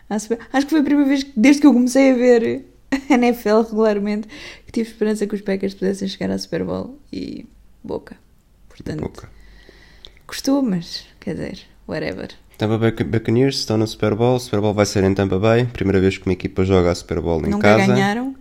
a 0.09 0.19
Super 0.19 0.39
Acho 0.51 0.65
que 0.65 0.71
foi 0.71 0.81
a 0.81 0.83
primeira 0.83 1.09
vez, 1.09 1.25
desde 1.35 1.61
que 1.61 1.67
eu 1.67 1.73
comecei 1.73 2.11
a 2.11 2.15
ver 2.15 2.65
a 3.09 3.13
NFL 3.13 3.61
regularmente, 3.69 4.27
que 4.65 4.71
tive 4.71 4.89
esperança 4.89 5.25
que 5.25 5.35
os 5.35 5.41
Packers 5.41 5.73
pudessem 5.73 6.07
chegar 6.07 6.29
à 6.31 6.37
Super 6.37 6.63
Bowl 6.63 6.99
e 7.11 7.45
boca. 7.83 8.17
Portanto, 8.67 9.01
boca. 9.01 9.29
gostou, 10.27 10.61
mas 10.61 11.05
quer 11.19 11.35
dizer, 11.35 11.59
whatever. 11.87 12.29
Tampa 12.57 12.77
Bay 12.77 12.91
Buccaneers 12.91 13.57
estão 13.57 13.77
no 13.77 13.85
Super 13.85 14.15
Bowl. 14.15 14.35
O 14.35 14.39
Super 14.39 14.59
Bowl 14.61 14.73
vai 14.73 14.85
ser 14.85 15.03
em 15.03 15.13
Tampa 15.13 15.37
Bay. 15.37 15.65
Primeira 15.65 15.99
vez 15.99 16.17
que 16.17 16.25
uma 16.25 16.33
equipa 16.33 16.65
joga 16.65 16.91
a 16.91 16.95
Super 16.95 17.21
Bowl 17.21 17.39
em 17.45 17.51
Nunca 17.51 17.67
casa. 17.67 17.81
Nunca 17.83 17.93
ganharam. 17.93 18.35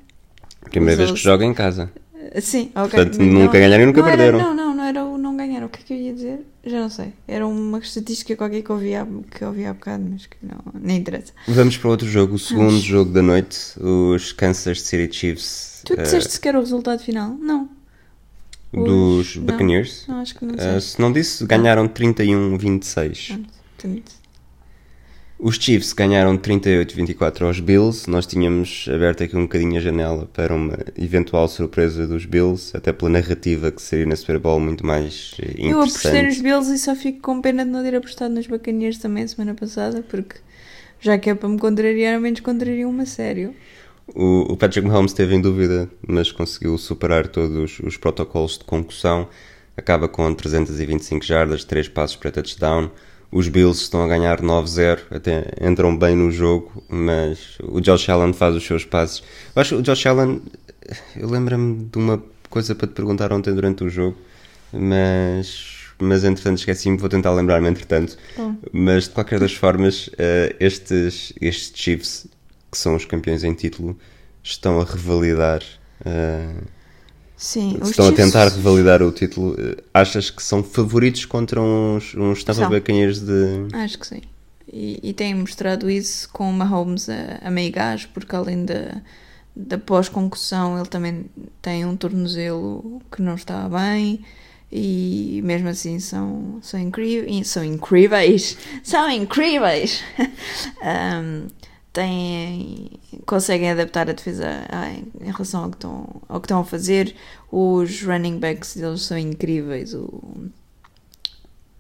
Primeira 0.70 0.96
vez 0.96 1.10
que 1.10 1.18
joga 1.18 1.44
em 1.44 1.52
casa. 1.52 1.92
Sim, 2.40 2.70
ok. 2.74 2.90
Portanto, 2.90 3.18
não, 3.18 3.42
nunca 3.42 3.58
ganharam 3.58 3.82
e 3.82 3.86
nunca 3.86 4.00
não 4.00 4.08
perderam. 4.08 4.38
Era, 4.38 4.48
não, 4.48 4.54
não, 4.54 4.74
não 4.74 4.84
era 4.84 5.04
o 5.04 5.18
não 5.18 5.36
ganharam. 5.36 5.66
O 5.66 5.68
que 5.68 5.80
é 5.80 5.82
que 5.84 5.92
eu 5.92 5.96
ia 5.96 6.12
dizer? 6.14 6.40
Já 6.64 6.80
não 6.80 6.90
sei. 6.90 7.12
Era 7.26 7.46
uma 7.46 7.78
estatística 7.78 8.36
qualquer 8.36 8.62
que 8.62 8.70
eu 8.70 8.76
ouvi 8.76 8.94
há, 8.94 9.06
que 9.30 9.42
eu 9.42 9.48
ouvi 9.48 9.64
há 9.64 9.72
bocado, 9.72 10.04
mas 10.10 10.26
que 10.26 10.36
não, 10.42 10.58
nem 10.74 10.98
interessa. 10.98 11.32
Vamos 11.46 11.76
para 11.76 11.90
outro 11.90 12.08
jogo, 12.08 12.34
o 12.34 12.38
segundo 12.38 12.68
Vamos. 12.70 12.82
jogo 12.82 13.12
da 13.12 13.22
noite, 13.22 13.58
os 13.80 14.32
Kansas 14.32 14.80
City 14.82 15.14
Chiefs. 15.14 15.82
Tu 15.84 15.96
disseste 15.96 16.28
uh, 16.28 16.32
sequer 16.32 16.56
o 16.56 16.60
resultado 16.60 17.00
final? 17.02 17.30
Não. 17.30 17.68
Dos 18.72 19.30
os... 19.30 19.36
Buccaneers? 19.36 20.04
Não, 20.06 20.16
não, 20.16 20.22
acho 20.22 20.34
que 20.34 20.44
não 20.44 20.54
uh, 20.54 20.80
Se 20.80 21.00
não 21.00 21.12
disse, 21.12 21.46
ganharam 21.46 21.88
31-26. 21.88 23.40
Portanto, 23.76 24.12
os 25.38 25.56
Chiefs 25.56 25.92
ganharam 25.92 26.36
38-24 26.38 27.42
aos 27.42 27.60
Bills. 27.60 28.08
Nós 28.08 28.26
tínhamos 28.26 28.88
aberto 28.92 29.22
aqui 29.22 29.36
um 29.36 29.42
bocadinho 29.42 29.76
a 29.76 29.80
janela 29.80 30.26
para 30.32 30.54
uma 30.54 30.78
eventual 30.98 31.46
surpresa 31.46 32.06
dos 32.06 32.24
Bills, 32.24 32.74
até 32.74 32.92
pela 32.92 33.10
narrativa 33.10 33.70
que 33.70 33.82
seria 33.82 34.06
na 34.06 34.16
Super 34.16 34.38
Bowl 34.38 34.58
muito 34.58 34.84
mais 34.84 35.34
interessante. 35.38 35.70
Eu 35.70 35.80
apostei 35.80 36.22
nos 36.22 36.40
Bills 36.40 36.72
e 36.72 36.78
só 36.78 36.94
fico 36.94 37.20
com 37.20 37.42
pena 37.42 37.64
de 37.64 37.70
não 37.70 37.82
ter 37.82 37.94
apostado 37.94 38.34
nos 38.34 38.46
Bacaniers 38.46 38.98
também 38.98 39.26
semana 39.26 39.54
passada, 39.54 40.02
porque 40.08 40.36
já 41.00 41.18
que 41.18 41.28
é 41.28 41.34
para 41.34 41.48
me 41.48 41.58
contrariar, 41.58 42.14
ao 42.14 42.20
menos 42.20 42.40
contrariam 42.40 42.88
uma 42.88 43.04
sério. 43.04 43.54
O, 44.14 44.52
o 44.52 44.56
Patrick 44.56 44.86
Mahomes 44.88 45.10
esteve 45.10 45.34
em 45.34 45.40
dúvida, 45.40 45.90
mas 46.06 46.32
conseguiu 46.32 46.78
superar 46.78 47.28
todos 47.28 47.78
os 47.80 47.96
protocolos 47.98 48.56
de 48.56 48.64
concussão. 48.64 49.28
Acaba 49.76 50.08
com 50.08 50.32
325 50.32 51.22
jardas, 51.22 51.62
3 51.62 51.88
passos 51.88 52.16
para 52.16 52.30
touchdown 52.30 52.90
os 53.30 53.48
Bills 53.48 53.82
estão 53.82 54.02
a 54.02 54.08
ganhar 54.08 54.40
9-0, 54.40 55.00
até 55.10 55.52
entram 55.60 55.96
bem 55.96 56.16
no 56.16 56.30
jogo, 56.30 56.82
mas 56.88 57.58
o 57.62 57.80
Josh 57.80 58.08
Allen 58.08 58.32
faz 58.32 58.54
os 58.54 58.64
seus 58.64 58.84
passes. 58.84 59.22
Eu 59.54 59.62
acho 59.62 59.74
que 59.74 59.80
o 59.80 59.82
Josh 59.82 60.06
Allen, 60.06 60.42
eu 61.16 61.28
lembro-me 61.28 61.84
de 61.84 61.98
uma 61.98 62.22
coisa 62.48 62.74
para 62.74 62.86
te 62.86 62.94
perguntar 62.94 63.32
ontem 63.32 63.54
durante 63.54 63.84
o 63.84 63.88
jogo, 63.88 64.16
mas 64.72 65.76
mas 65.98 66.24
entretanto 66.24 66.58
esqueci-me, 66.58 66.98
vou 66.98 67.08
tentar 67.08 67.32
lembrar-me 67.32 67.68
entretanto. 67.68 68.16
Mas 68.72 69.04
de 69.04 69.10
qualquer 69.10 69.40
das 69.40 69.54
formas, 69.54 70.08
uh, 70.08 70.54
estes, 70.60 71.32
estes 71.40 71.72
Chiefs, 71.74 72.26
que 72.70 72.76
são 72.76 72.94
os 72.94 73.04
campeões 73.04 73.42
em 73.44 73.54
título, 73.54 73.98
estão 74.42 74.80
a 74.80 74.84
revalidar. 74.84 75.62
Uh, 76.00 76.75
Sim, 77.36 77.78
estão 77.82 78.08
a 78.08 78.12
tentar 78.12 78.48
revalidar 78.48 79.02
o 79.02 79.12
título. 79.12 79.52
Uh, 79.52 79.76
achas 79.92 80.30
que 80.30 80.42
são 80.42 80.62
favoritos 80.62 81.26
contra 81.26 81.60
uns, 81.60 82.14
uns 82.14 82.42
Tampa. 82.42 82.68
Bay 82.68 82.80
Buccaneers 82.80 83.20
de. 83.20 83.68
Acho 83.74 83.98
que 83.98 84.06
sim. 84.06 84.22
E, 84.72 84.98
e 85.02 85.12
têm 85.12 85.34
mostrado 85.34 85.90
isso 85.90 86.28
com 86.30 86.48
o 86.48 86.52
Mahomes 86.52 87.08
a, 87.08 87.40
a 87.42 87.50
meio 87.50 87.70
gás, 87.70 88.06
porque 88.06 88.34
além 88.34 88.64
da, 88.64 89.02
da 89.54 89.76
pós-concussão, 89.76 90.78
ele 90.78 90.88
também 90.88 91.26
tem 91.60 91.84
um 91.84 91.94
tornozelo 91.94 93.02
que 93.12 93.20
não 93.20 93.34
está 93.34 93.68
bem. 93.68 94.24
E 94.72 95.40
mesmo 95.44 95.68
assim 95.68 96.00
são, 96.00 96.58
são, 96.60 96.80
incríveis, 96.80 97.48
são 97.48 97.62
incríveis, 97.62 98.56
são 98.82 99.10
incríveis. 99.10 100.02
Um, 100.82 101.46
têm, 101.96 102.90
conseguem 103.24 103.70
adaptar 103.70 104.08
a 104.10 104.12
defesa 104.12 104.46
a- 104.68 104.90
em 104.92 105.30
relação 105.32 105.64
ao 105.64 105.70
que, 105.70 105.76
estão, 105.76 106.22
ao 106.28 106.40
que 106.40 106.44
estão 106.44 106.60
a 106.60 106.64
fazer. 106.64 107.14
Os 107.50 108.02
running 108.02 108.38
backs 108.38 108.76
deles 108.76 109.02
são 109.02 109.16
incríveis. 109.16 109.94
O, 109.94 110.50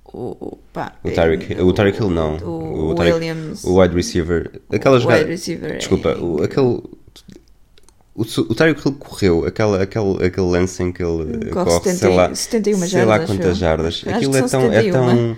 o, 0.06 0.20
o, 0.40 0.58
pá, 0.72 0.94
O 1.04 1.10
Tyreek, 1.10 1.52
é, 1.52 1.62
o 1.62 1.72
Tyreek 1.72 1.98
Hill 2.00 2.08
não. 2.10 2.36
O, 2.38 2.94
o, 2.94 2.98
Williams. 2.98 3.62
o 3.64 3.78
wide 3.80 3.94
receiver. 3.94 4.50
Aquela 4.72 4.98
jogada. 4.98 5.24
receiver 5.26 5.72
é 5.72 5.76
Desculpa, 5.76 6.16
o, 6.18 6.42
aquele. 6.42 6.82
O, 8.14 8.22
o 8.22 8.54
Tyreek 8.54 8.80
Hill 8.88 8.94
correu, 8.94 9.44
aquele, 9.44 9.82
aquele, 9.82 10.24
aquele 10.24 10.46
lance 10.46 10.82
em 10.82 10.90
que 10.90 11.02
ele 11.02 11.50
Corre 11.50 11.66
corre, 11.66 11.90
70 11.92 11.96
sei 11.98 12.16
lá, 12.16 12.34
71 12.34 12.78
sei 12.78 13.04
lá 13.04 13.18
jardas, 13.18 13.28
quantas 13.30 13.46
acho 13.46 13.50
eu. 13.50 13.60
jardas. 13.60 13.86
Acho 13.94 14.08
Aquilo 14.08 14.36
é 14.36 14.42
tão, 14.42 14.60
é 14.72 14.82
71. 14.82 14.92
tão. 14.92 15.36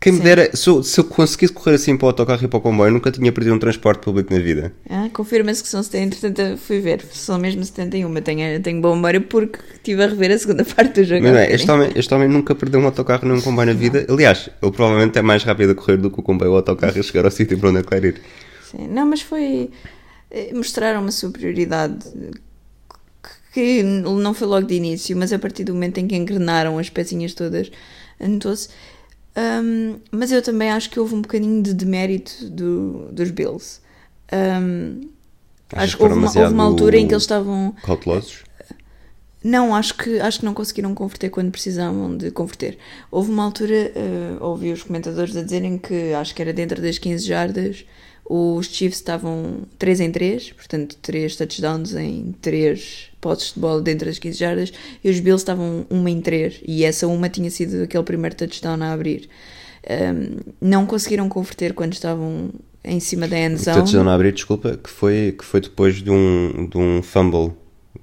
Quem 0.00 0.14
me 0.14 0.20
dera, 0.20 0.56
se 0.56 0.66
eu, 0.70 0.82
se 0.82 0.98
eu 0.98 1.04
conseguisse 1.04 1.52
correr 1.52 1.74
assim 1.74 1.94
para 1.94 2.06
o 2.06 2.08
autocarro 2.08 2.42
e 2.42 2.48
para 2.48 2.56
o 2.56 2.60
comboio, 2.62 2.90
nunca 2.90 3.10
tinha 3.12 3.30
perdido 3.30 3.54
um 3.54 3.58
transporte 3.58 4.00
público 4.02 4.32
na 4.32 4.40
vida. 4.40 4.72
Ah, 4.88 5.10
Confirma-se 5.12 5.62
que 5.62 5.68
são 5.68 5.82
70, 5.82 6.16
entretanto 6.16 6.58
fui 6.58 6.80
ver, 6.80 7.04
são 7.12 7.38
mesmo 7.38 7.62
71. 7.62 8.14
Eu 8.16 8.22
tenho, 8.22 8.62
tenho 8.62 8.80
boa 8.80 8.94
memória 8.96 9.20
porque 9.20 9.58
estive 9.74 10.02
a 10.02 10.06
rever 10.06 10.30
a 10.30 10.38
segunda 10.38 10.64
parte 10.74 11.02
do 11.02 11.04
jogo. 11.04 11.22
Mas 11.22 11.36
é, 11.36 11.52
este, 11.54 11.70
homem, 11.70 11.90
este 11.94 12.14
homem 12.14 12.28
nunca 12.28 12.54
perdeu 12.54 12.80
um 12.80 12.86
autocarro 12.86 13.28
nem 13.28 13.36
um 13.36 13.42
comboio 13.42 13.66
na 13.66 13.74
vida. 13.74 14.06
Aliás, 14.08 14.48
ele 14.62 14.72
provavelmente 14.72 15.18
é 15.18 15.22
mais 15.22 15.44
rápido 15.44 15.72
a 15.72 15.74
correr 15.74 15.98
do 15.98 16.10
que 16.10 16.18
o 16.18 16.22
comboio 16.22 16.50
ou 16.52 16.54
o 16.54 16.58
autocarro 16.60 16.98
a 16.98 17.02
chegar 17.02 17.26
ao 17.26 17.30
sítio 17.30 17.58
para 17.58 17.68
onde 17.68 17.78
ele 17.80 17.86
quer 17.86 18.02
ir. 18.02 18.22
Sim, 18.70 18.88
Não, 18.88 19.04
mas 19.04 19.20
foi. 19.20 19.68
eh, 20.30 20.50
Mostraram 20.54 21.02
uma 21.02 21.12
superioridade 21.12 21.98
que 23.52 23.82
não 23.82 24.32
foi 24.32 24.46
logo 24.46 24.66
de 24.66 24.74
início, 24.74 25.16
mas 25.16 25.32
a 25.32 25.38
partir 25.38 25.64
do 25.64 25.74
momento 25.74 25.98
em 25.98 26.06
que 26.06 26.16
engrenaram 26.16 26.78
as 26.78 26.88
pecinhas 26.88 27.34
todas, 27.34 27.70
notou-se. 28.18 28.68
Ahm, 29.36 29.98
mas 30.10 30.32
eu 30.32 30.42
também 30.42 30.70
acho 30.70 30.90
que 30.90 30.98
houve 30.98 31.14
um 31.14 31.22
bocadinho 31.22 31.62
de 31.62 31.72
demérito 31.72 32.48
do, 32.50 33.08
dos 33.12 33.30
Bills. 33.30 33.80
Achas 35.72 35.84
acho 35.84 35.96
que 35.96 36.02
houve 36.02 36.14
uma, 36.14 36.26
houve 36.26 36.52
uma 36.52 36.64
altura 36.64 36.98
em 36.98 37.06
que 37.06 37.14
eles 37.14 37.22
estavam. 37.22 37.74
Cautelosos? 37.82 38.44
Não, 39.42 39.74
acho 39.74 39.94
que, 39.96 40.20
acho 40.20 40.40
que 40.40 40.44
não 40.44 40.52
conseguiram 40.52 40.94
converter 40.94 41.30
quando 41.30 41.50
precisavam 41.50 42.14
de 42.14 42.30
converter. 42.30 42.76
Houve 43.10 43.30
uma 43.30 43.42
altura, 43.42 43.90
eh, 43.94 44.36
ouvi 44.38 44.70
os 44.70 44.82
comentadores 44.82 45.34
a 45.34 45.42
dizerem 45.42 45.78
que 45.78 46.12
acho 46.12 46.34
que 46.34 46.42
era 46.42 46.52
dentro 46.52 46.82
das 46.82 46.98
15 46.98 47.26
jardas, 47.26 47.86
os 48.32 48.66
Chiefs 48.66 48.98
estavam 48.98 49.62
3 49.76 49.98
em 49.98 50.12
3, 50.12 50.52
portanto 50.52 50.96
3 51.02 51.34
touchdowns 51.34 51.96
em 51.96 52.32
3 52.40 53.10
posses 53.20 53.52
de 53.52 53.58
bola 53.58 53.82
dentro 53.82 54.06
das 54.06 54.20
15 54.20 54.38
jardas, 54.38 54.72
e 55.02 55.10
os 55.10 55.18
Bills 55.18 55.42
estavam 55.42 55.84
1 55.90 56.08
em 56.08 56.20
3, 56.20 56.60
e 56.64 56.84
essa 56.84 57.08
uma 57.08 57.28
tinha 57.28 57.50
sido 57.50 57.82
aquele 57.82 58.04
primeiro 58.04 58.36
touchdown 58.36 58.80
a 58.84 58.92
abrir. 58.92 59.28
Um, 59.82 60.36
não 60.60 60.86
conseguiram 60.86 61.28
converter 61.28 61.74
quando 61.74 61.94
estavam 61.94 62.50
em 62.84 63.00
cima 63.00 63.26
da 63.26 63.36
end 63.36 63.60
O 63.62 63.64
touchdown 63.64 64.08
a 64.08 64.14
abrir, 64.14 64.32
desculpa, 64.32 64.76
que 64.76 64.88
foi, 64.88 65.34
que 65.36 65.44
foi 65.44 65.60
depois 65.60 65.96
de 65.96 66.10
um, 66.12 66.68
de 66.70 66.78
um 66.78 67.02
fumble 67.02 67.52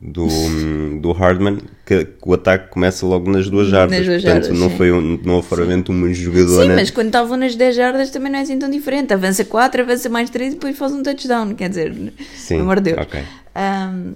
do, 0.01 0.27
do 0.99 1.13
Hardman, 1.13 1.59
que, 1.87 2.03
que 2.03 2.17
o 2.21 2.33
ataque 2.33 2.69
começa 2.69 3.05
logo 3.05 3.31
nas 3.31 3.49
duas 3.49 3.69
jardas. 3.69 3.97
Nas 3.97 4.05
duas 4.05 4.21
Portanto, 4.21 4.43
jardas, 4.43 4.59
não 4.59 4.69
sim. 4.69 4.75
foi 4.77 4.91
um, 4.91 5.17
não 5.23 5.41
provavelmente 5.41 5.89
uma 5.89 6.07
Sim, 6.07 6.13
jogadora. 6.13 6.75
mas 6.75 6.91
quando 6.91 7.07
estavam 7.07 7.37
nas 7.37 7.55
10 7.55 7.75
jardas 7.77 8.09
também 8.11 8.29
não 8.29 8.39
é 8.39 8.41
assim 8.41 8.59
tão 8.59 8.69
diferente. 8.69 9.13
Avança 9.13 9.45
4, 9.45 9.81
avança 9.83 10.09
mais 10.09 10.29
3 10.29 10.51
e 10.51 10.55
depois 10.55 10.77
faz 10.77 10.91
um 10.91 11.01
touchdown. 11.01 11.55
Quer 11.55 11.69
dizer, 11.69 11.95
Sim, 12.35 12.59
amor 12.59 12.81
de 12.81 12.91
Deus. 12.93 12.97
ok. 13.07 13.23
Um, 13.55 14.15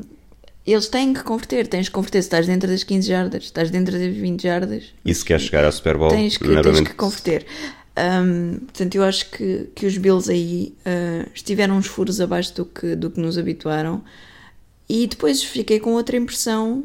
eles 0.67 0.88
têm 0.89 1.13
que 1.13 1.23
converter, 1.23 1.65
tens 1.65 1.88
que 1.88 1.93
converter. 1.93 2.21
Se 2.21 2.27
estás 2.27 2.45
dentro 2.45 2.69
das 2.69 2.84
15 2.84 3.07
jardas, 3.07 3.43
se 3.43 3.49
estás 3.49 3.71
dentro 3.71 3.97
das 3.97 4.13
20 4.15 4.43
jardas, 4.43 4.84
E 5.05 5.15
se 5.15 5.23
quer 5.23 5.39
chegar 5.39 5.63
ao 5.63 5.71
Super 5.71 5.97
Bowl, 5.97 6.10
tens 6.10 6.36
que, 6.38 6.62
tens 6.62 6.81
que 6.81 6.93
converter. 6.93 7.45
Um, 7.97 8.60
portanto, 8.65 8.95
eu 8.95 9.03
acho 9.03 9.29
que, 9.31 9.69
que 9.73 9.86
os 9.86 9.97
Bills 9.97 10.29
aí 10.29 10.73
uh, 10.86 11.29
estiveram 11.34 11.77
uns 11.77 11.88
furos 11.88 12.19
abaixo 12.19 12.53
do 12.53 12.65
que, 12.65 12.95
do 12.97 13.10
que 13.10 13.19
nos 13.21 13.38
habituaram. 13.38 14.03
E 14.89 15.07
depois 15.07 15.41
fiquei 15.41 15.79
com 15.79 15.93
outra 15.93 16.17
impressão 16.17 16.84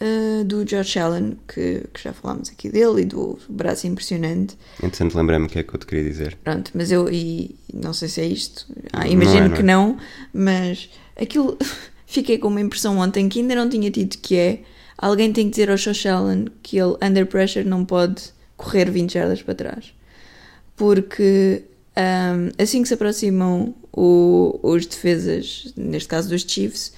uh, 0.00 0.44
do 0.44 0.64
Josh 0.64 0.96
Allen, 0.96 1.36
que, 1.48 1.84
que 1.92 2.02
já 2.02 2.12
falámos 2.12 2.50
aqui 2.50 2.68
dele, 2.68 3.02
e 3.02 3.04
do 3.04 3.38
braço 3.48 3.86
impressionante. 3.86 4.56
Entretanto, 4.82 5.16
lembrei-me 5.16 5.46
o 5.46 5.48
que 5.48 5.58
é 5.58 5.62
que 5.62 5.74
eu 5.74 5.78
te 5.78 5.86
queria 5.86 6.04
dizer. 6.04 6.36
Pronto, 6.42 6.70
mas 6.74 6.90
eu 6.90 7.08
e 7.10 7.54
não 7.72 7.92
sei 7.92 8.08
se 8.08 8.20
é 8.20 8.26
isto. 8.26 8.66
Ah, 8.92 9.00
Não 9.04 9.06
imagino 9.12 9.38
é, 9.46 9.48
não 9.48 9.54
que 9.54 9.60
é. 9.60 9.64
não, 9.64 9.96
mas 10.32 10.90
aquilo 11.20 11.56
fiquei 12.06 12.38
com 12.38 12.48
uma 12.48 12.60
impressão 12.60 12.98
ontem 12.98 13.28
que 13.28 13.40
ainda 13.40 13.54
não 13.54 13.68
tinha 13.68 13.90
tido 13.90 14.16
que 14.18 14.36
é 14.36 14.60
alguém 14.96 15.32
tem 15.32 15.44
que 15.46 15.50
dizer 15.50 15.70
ao 15.70 15.76
Josh 15.76 16.06
Allen 16.06 16.46
que 16.62 16.78
ele 16.78 16.96
under 17.02 17.26
pressure 17.26 17.64
não 17.68 17.84
pode 17.84 18.22
correr 18.56 18.90
20 18.90 19.12
jardas 19.14 19.42
para 19.42 19.54
trás. 19.54 19.92
Porque 20.76 21.62
ahm, 21.96 22.50
assim 22.58 22.82
que 22.82 22.88
se 22.88 22.94
aproximam 22.94 23.74
o- 23.92 24.58
os 24.62 24.86
defesas, 24.86 25.72
neste 25.76 26.08
caso 26.08 26.28
dos 26.28 26.42
Chiefs, 26.42 26.92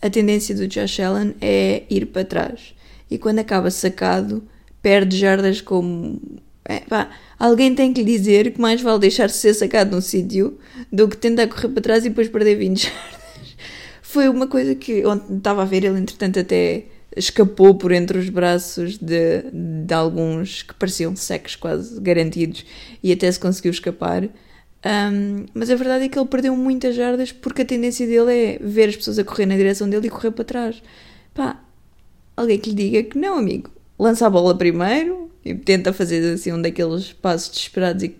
a 0.00 0.08
tendência 0.08 0.54
do 0.54 0.66
Josh 0.66 1.00
Allen 1.00 1.34
é 1.40 1.82
ir 1.90 2.06
para 2.06 2.24
trás. 2.24 2.74
E 3.10 3.18
quando 3.18 3.38
acaba 3.38 3.70
sacado, 3.70 4.42
perde 4.82 5.16
jardas 5.16 5.60
como. 5.60 6.20
é, 6.64 6.80
pá, 6.80 7.10
alguém 7.38 7.74
tem 7.74 7.92
que 7.92 8.02
lhe 8.02 8.16
dizer 8.16 8.52
que 8.52 8.60
mais 8.60 8.80
vale 8.80 8.98
deixar-se 8.98 9.38
ser 9.38 9.54
sacado 9.54 9.90
num 9.90 10.00
sítio 10.00 10.58
do 10.92 11.08
que 11.08 11.16
tentar 11.16 11.48
correr 11.48 11.68
para 11.68 11.82
trás 11.82 12.04
e 12.04 12.08
depois 12.08 12.28
perder 12.28 12.56
20 12.56 12.78
jardas. 12.84 13.56
Foi 14.02 14.28
uma 14.28 14.46
coisa 14.46 14.74
que 14.74 15.04
ontem 15.06 15.36
estava 15.36 15.62
a 15.62 15.64
ver, 15.64 15.84
ele 15.84 15.98
entretanto 15.98 16.38
até 16.38 16.84
escapou 17.16 17.74
por 17.74 17.92
entre 17.92 18.18
os 18.18 18.28
braços 18.28 18.96
de, 18.98 19.42
de 19.52 19.94
alguns 19.94 20.62
que 20.62 20.74
pareciam 20.74 21.14
secos 21.16 21.56
quase 21.56 22.00
garantidos 22.00 22.64
e 23.02 23.12
até 23.12 23.30
se 23.30 23.40
conseguiu 23.40 23.70
escapar. 23.70 24.28
Um, 24.84 25.46
mas 25.54 25.70
a 25.70 25.74
verdade 25.74 26.04
é 26.04 26.08
que 26.08 26.18
ele 26.18 26.28
perdeu 26.28 26.56
muitas 26.56 26.94
jardas 26.94 27.32
porque 27.32 27.62
a 27.62 27.64
tendência 27.64 28.06
dele 28.06 28.32
é 28.32 28.58
ver 28.60 28.90
as 28.90 28.96
pessoas 28.96 29.18
a 29.18 29.24
correr 29.24 29.46
na 29.46 29.56
direção 29.56 29.88
dele 29.88 30.06
e 30.06 30.10
correr 30.10 30.30
para 30.30 30.44
trás. 30.44 30.82
Pá, 31.34 31.60
alguém 32.36 32.58
que 32.58 32.70
lhe 32.70 32.76
diga 32.76 33.02
que 33.02 33.18
não, 33.18 33.38
amigo. 33.38 33.70
Lança 33.98 34.26
a 34.26 34.30
bola 34.30 34.56
primeiro 34.56 35.27
e 35.50 35.54
tenta 35.54 35.92
fazer 35.92 36.34
assim 36.34 36.52
um 36.52 36.60
daqueles 36.60 37.12
passos 37.12 37.48
desesperados 37.50 38.02
e 38.02 38.14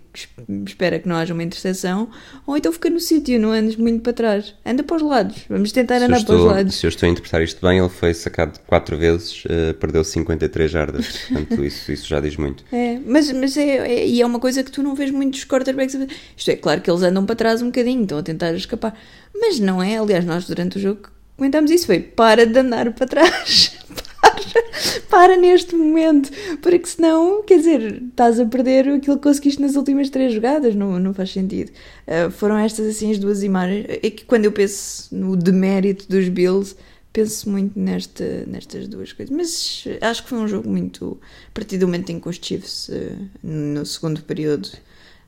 espera 0.65 0.99
que 0.99 1.07
não 1.07 1.15
haja 1.15 1.33
uma 1.33 1.43
interseção, 1.43 2.09
ou 2.45 2.57
então 2.57 2.71
fica 2.73 2.89
no 2.89 2.99
sítio, 2.99 3.39
não 3.39 3.51
andes 3.51 3.75
muito 3.75 4.01
para 4.01 4.11
trás. 4.13 4.55
Anda 4.65 4.83
para 4.83 4.95
os 4.97 5.01
lados. 5.01 5.37
Vamos 5.49 5.71
tentar 5.71 5.99
Se 5.99 6.05
andar 6.05 6.15
para 6.25 6.33
os 6.35 6.39
estou, 6.41 6.45
lados. 6.45 6.75
se 6.75 6.85
eu 6.85 6.89
estou 6.89 7.07
a 7.07 7.11
interpretar 7.11 7.41
isto 7.43 7.65
bem, 7.65 7.77
ele 7.79 7.89
foi 7.89 8.13
sacado 8.13 8.59
quatro 8.67 8.97
vezes, 8.97 9.43
eh, 9.47 9.73
perdeu 9.73 10.03
53 10.03 10.71
jardas. 10.71 11.17
Portanto, 11.29 11.63
isso, 11.63 11.91
isso 11.91 12.07
já 12.07 12.19
diz 12.19 12.35
muito. 12.35 12.63
É, 12.71 12.99
mas, 13.05 13.31
mas 13.31 13.55
é, 13.55 13.77
é- 13.77 14.07
e 14.07 14.21
é 14.21 14.25
uma 14.25 14.39
coisa 14.39 14.63
que 14.63 14.71
tu 14.71 14.81
não 14.81 14.95
vês 14.95 15.11
muitos 15.11 15.45
quarterbacks 15.45 15.95
a 15.95 15.99
fazer. 15.99 16.11
Isto 16.35 16.51
é, 16.51 16.55
claro 16.55 16.81
que 16.81 16.89
eles 16.89 17.03
andam 17.03 17.25
para 17.25 17.35
trás 17.35 17.61
um 17.61 17.67
bocadinho, 17.67 18.01
estão 18.03 18.17
a 18.17 18.23
tentar 18.23 18.53
escapar. 18.53 18.97
Mas 19.33 19.59
não 19.59 19.81
é, 19.81 19.97
aliás, 19.97 20.25
nós 20.25 20.45
durante 20.47 20.77
o 20.77 20.81
jogo 20.81 21.01
comentámos 21.39 21.71
isso, 21.71 21.87
foi 21.87 21.99
para 21.99 22.45
de 22.45 22.59
andar 22.59 22.93
para 22.93 23.07
trás. 23.07 23.75
para, 25.09 25.35
neste 25.37 25.75
momento. 25.75 26.29
Porque 26.61 26.85
senão, 26.85 27.43
quer 27.43 27.57
dizer, 27.57 28.03
estás 28.03 28.39
a 28.39 28.45
perder 28.45 28.87
aquilo 28.89 29.17
que 29.17 29.23
conseguiste 29.23 29.61
nas 29.61 29.75
últimas 29.75 30.09
três 30.09 30.33
jogadas, 30.33 30.75
não, 30.75 30.99
não 30.99 31.13
faz 31.13 31.31
sentido. 31.31 31.71
Ah, 32.07 32.29
foram 32.29 32.57
estas 32.57 32.87
assim 32.87 33.11
as 33.11 33.17
duas 33.17 33.43
imagens. 33.43 33.85
É 33.89 34.09
que 34.09 34.25
quando 34.25 34.45
eu 34.45 34.51
penso 34.51 35.13
no 35.15 35.35
demérito 35.35 36.07
dos 36.07 36.29
Bills, 36.29 36.75
penso 37.11 37.49
muito 37.49 37.77
nesta, 37.77 38.45
nestas 38.45 38.87
duas 38.87 39.13
coisas. 39.13 39.35
Mas 39.35 39.85
acho 40.01 40.23
que 40.23 40.29
foi 40.29 40.37
um 40.37 40.47
jogo 40.47 40.69
muito. 40.69 41.19
A 41.47 41.51
partir 41.53 41.77
do 41.77 41.87
momento 41.87 42.11
em 42.11 42.19
que 42.19 42.29
os 42.29 42.39
Chiefs, 42.41 42.89
eh, 42.89 43.15
no 43.43 43.85
segundo 43.85 44.21
período, 44.21 44.69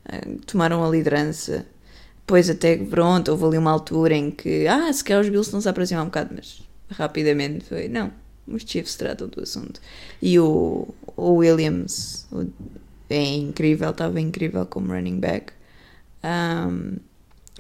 eh, 0.06 0.36
tomaram 0.46 0.84
a 0.84 0.90
liderança. 0.90 1.66
Depois, 2.32 2.50
até 2.50 2.78
pronto, 2.78 3.30
houve 3.30 3.44
ali 3.44 3.58
uma 3.58 3.72
altura 3.72 4.16
em 4.16 4.32
que, 4.32 4.66
ah, 4.66 4.92
se 4.94 5.04
calhar 5.04 5.22
os 5.22 5.28
Bills 5.28 5.50
estão 5.50 5.60
-se 5.60 5.68
a 5.68 5.72
aproximar 5.72 6.04
um 6.04 6.06
bocado, 6.06 6.34
mas 6.34 6.64
rapidamente 6.90 7.66
foi, 7.66 7.90
não, 7.90 8.10
os 8.48 8.64
Chiefs 8.66 8.96
tratam 8.96 9.28
do 9.28 9.44
assunto. 9.44 9.82
E 10.22 10.40
o, 10.40 10.88
o 11.18 11.34
Williams, 11.34 12.26
o 12.32 12.48
é 13.10 13.36
incrível, 13.36 13.90
estava 13.90 14.22
incrível 14.22 14.66
como 14.66 14.94
running 14.94 15.20
back. 15.20 15.52
Um, 16.24 17.00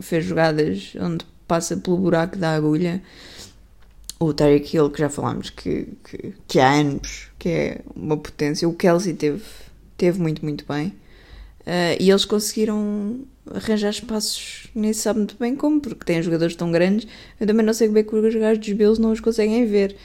fez 0.01 0.23
jogadas 0.23 0.93
onde 1.01 1.25
passa 1.45 1.75
pelo 1.75 1.97
buraco 1.97 2.37
da 2.37 2.55
agulha. 2.55 3.03
O 4.21 4.33
Tyreek 4.33 4.73
Hill, 4.73 4.89
que 4.89 4.99
já 4.99 5.09
falámos 5.09 5.49
que, 5.49 5.89
que, 6.01 6.33
que 6.47 6.59
há 6.61 6.71
anos 6.71 7.29
que 7.37 7.49
é 7.49 7.81
uma 7.93 8.15
potência. 8.15 8.69
O 8.69 8.73
Kelsey 8.73 9.15
teve, 9.15 9.43
teve 9.97 10.17
muito, 10.17 10.45
muito 10.45 10.63
bem. 10.65 10.93
Uh, 11.61 11.95
e 11.99 12.09
eles 12.09 12.25
conseguiram 12.25 13.21
arranjar 13.53 13.89
espaços, 13.89 14.67
nem 14.73 14.91
se 14.93 15.01
sabe 15.01 15.19
muito 15.19 15.35
bem 15.39 15.55
como, 15.55 15.79
porque 15.79 16.05
têm 16.05 16.21
jogadores 16.21 16.55
tão 16.55 16.71
grandes. 16.71 17.07
Eu 17.39 17.47
também 17.47 17.65
não 17.65 17.73
sei 17.73 17.87
como 17.87 17.99
é 17.99 18.03
que 18.03 18.15
os 18.15 18.35
gajos 18.35 18.59
dos 18.59 18.73
Bills 18.73 19.01
não 19.01 19.11
os 19.11 19.19
conseguem 19.19 19.65
ver. 19.65 19.95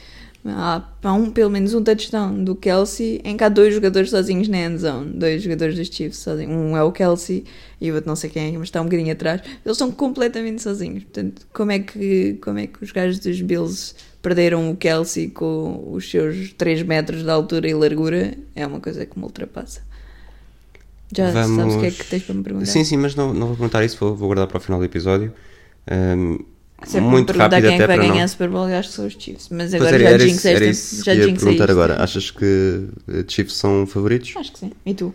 Há, 0.48 1.12
um, 1.12 1.30
pelo 1.30 1.50
menos 1.50 1.74
um 1.74 1.82
touchdown 1.82 2.44
do 2.44 2.54
Kelsey 2.54 3.20
em 3.24 3.36
que 3.36 3.42
há 3.42 3.48
dois 3.48 3.74
jogadores 3.74 4.10
sozinhos 4.10 4.46
na 4.46 4.58
end 4.58 4.78
zone. 4.78 5.12
Dois 5.12 5.42
jogadores 5.42 5.74
dos 5.74 5.88
Chiefs 5.88 6.18
sozinhos. 6.18 6.52
Um 6.52 6.76
é 6.76 6.82
o 6.82 6.92
Kelsey 6.92 7.44
e 7.80 7.90
o 7.90 7.94
outro 7.94 8.08
não 8.08 8.14
sei 8.14 8.30
quem 8.30 8.54
é, 8.54 8.58
mas 8.58 8.68
está 8.68 8.80
um 8.80 8.84
bocadinho 8.84 9.12
atrás. 9.12 9.40
Eles 9.64 9.76
estão 9.76 9.90
completamente 9.90 10.62
sozinhos. 10.62 11.02
Portanto, 11.04 11.46
como 11.52 11.72
é 11.72 11.80
que, 11.80 12.34
como 12.34 12.58
é 12.58 12.66
que 12.68 12.82
os 12.82 12.92
gajos 12.92 13.18
dos 13.18 13.40
Bills 13.40 13.94
perderam 14.22 14.70
o 14.70 14.76
Kelsey 14.76 15.30
com 15.30 15.90
os 15.92 16.08
seus 16.08 16.52
3 16.52 16.82
metros 16.82 17.24
de 17.24 17.30
altura 17.30 17.68
e 17.68 17.74
largura? 17.74 18.34
É 18.54 18.64
uma 18.66 18.78
coisa 18.78 19.04
que 19.04 19.18
me 19.18 19.24
ultrapassa. 19.24 19.82
Já 21.14 21.30
Vamos... 21.30 21.56
sabes 21.56 21.74
o 21.74 21.80
que 21.80 21.86
é 21.86 21.90
que 21.90 22.04
tens 22.04 22.22
para 22.22 22.34
me 22.34 22.42
perguntar? 22.42 22.66
Sim, 22.66 22.84
sim, 22.84 22.96
mas 22.96 23.14
não, 23.14 23.32
não 23.32 23.48
vou 23.48 23.56
perguntar 23.56 23.84
isso, 23.84 23.96
vou, 23.98 24.16
vou 24.16 24.28
guardar 24.28 24.46
para 24.46 24.58
o 24.58 24.60
final 24.60 24.78
do 24.78 24.84
episódio. 24.84 25.32
Um, 25.90 26.38
Se 26.84 26.98
é 26.98 27.00
muito 27.00 27.32
rápido 27.32 27.62
quem 27.62 27.72
é 27.72 27.74
até 27.74 27.82
que 27.82 27.86
vai 27.86 27.96
para 27.96 28.06
ganhar 28.06 28.14
não... 28.16 28.24
a 28.24 28.28
Super 28.28 28.48
Bowl, 28.48 28.64
acho 28.64 28.88
que 28.88 28.94
são 28.94 29.06
os 29.06 29.12
Chiefs. 29.12 29.48
Mas 29.50 29.72
agora 29.72 29.94
era, 29.94 30.04
já 30.04 30.10
era, 30.10 30.24
isso, 30.24 30.48
era 30.48 30.64
isso 30.66 31.04
já 31.04 31.12
que 31.12 31.18
ia 31.18 31.26
perguntar 31.26 31.50
isto. 31.50 31.70
agora. 31.70 32.02
Achas 32.02 32.30
que 32.30 32.88
eh, 33.08 33.24
Chiefs 33.28 33.56
são 33.56 33.86
favoritos? 33.86 34.34
Acho 34.36 34.52
que 34.52 34.58
sim. 34.58 34.72
E 34.84 34.94
tu? 34.94 35.06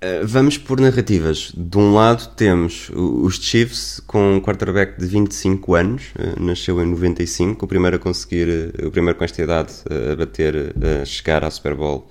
Uh, 0.00 0.24
Vamos 0.24 0.56
por 0.56 0.80
narrativas. 0.80 1.52
De 1.56 1.76
um 1.76 1.92
lado 1.92 2.28
temos 2.36 2.88
os 2.94 3.34
Chiefs 3.34 4.00
com 4.06 4.36
um 4.36 4.40
quarterback 4.40 4.96
de 4.96 5.06
25 5.06 5.74
anos, 5.74 6.02
uh, 6.16 6.40
nasceu 6.40 6.80
em 6.80 6.86
95, 6.86 7.64
o 7.64 7.68
primeiro 7.68 7.96
a 7.96 7.98
conseguir, 7.98 8.48
uh, 8.48 8.86
o 8.86 8.90
primeiro 8.92 9.18
com 9.18 9.24
esta 9.24 9.42
idade 9.42 9.72
a 9.90 10.14
bater, 10.14 10.72
a 11.02 11.04
chegar 11.04 11.42
à 11.42 11.50
Super 11.50 11.74
Bowl 11.74 12.08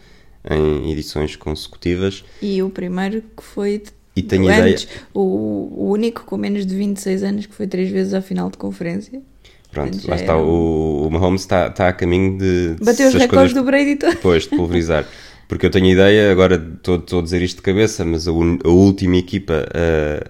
em 0.49 0.91
edições 0.91 1.35
consecutivas. 1.35 2.23
E 2.41 2.61
o 2.63 2.69
primeiro 2.69 3.21
que 3.35 3.43
foi. 3.43 3.79
de- 3.79 3.91
E 4.15 4.21
tenho 4.23 4.47
antes, 4.47 4.83
ideia- 4.83 5.01
O, 5.13 5.89
único 5.91 6.23
com 6.25 6.37
menos 6.37 6.65
de 6.65 6.75
26 6.75 7.23
anos 7.23 7.45
que 7.45 7.53
foi 7.53 7.67
três 7.67 7.89
vezes 7.89 8.13
à 8.13 8.21
final 8.21 8.49
de 8.49 8.57
conferência. 8.57 9.21
Pronto, 9.71 9.97
lá 10.07 10.15
está, 10.15 10.33
era 10.33 10.41
o, 10.41 11.07
o 11.07 11.11
Mahomes 11.11 11.41
está, 11.41 11.67
está 11.67 11.89
a 11.89 11.93
caminho 11.93 12.37
de... 12.37 12.75
de 12.75 12.83
Bateu 12.85 13.07
os 13.09 13.13
recordes 13.13 13.29
coisas- 13.29 13.53
do 13.53 13.63
Brady 13.63 13.95
todo. 13.97 14.11
Depois 14.15 14.43
de 14.43 14.49
pulverizar. 14.49 15.05
Porque 15.47 15.65
eu 15.65 15.69
tenho 15.69 15.85
ideia, 15.87 16.31
agora 16.31 16.55
estou, 16.77 16.95
estou 16.97 17.19
a 17.19 17.21
dizer 17.23 17.41
isto 17.41 17.57
de 17.57 17.61
cabeça, 17.61 18.03
mas 18.03 18.27
a, 18.27 18.31
un- 18.31 18.59
a 18.63 18.69
última 18.69 19.17
equipa 19.17 19.65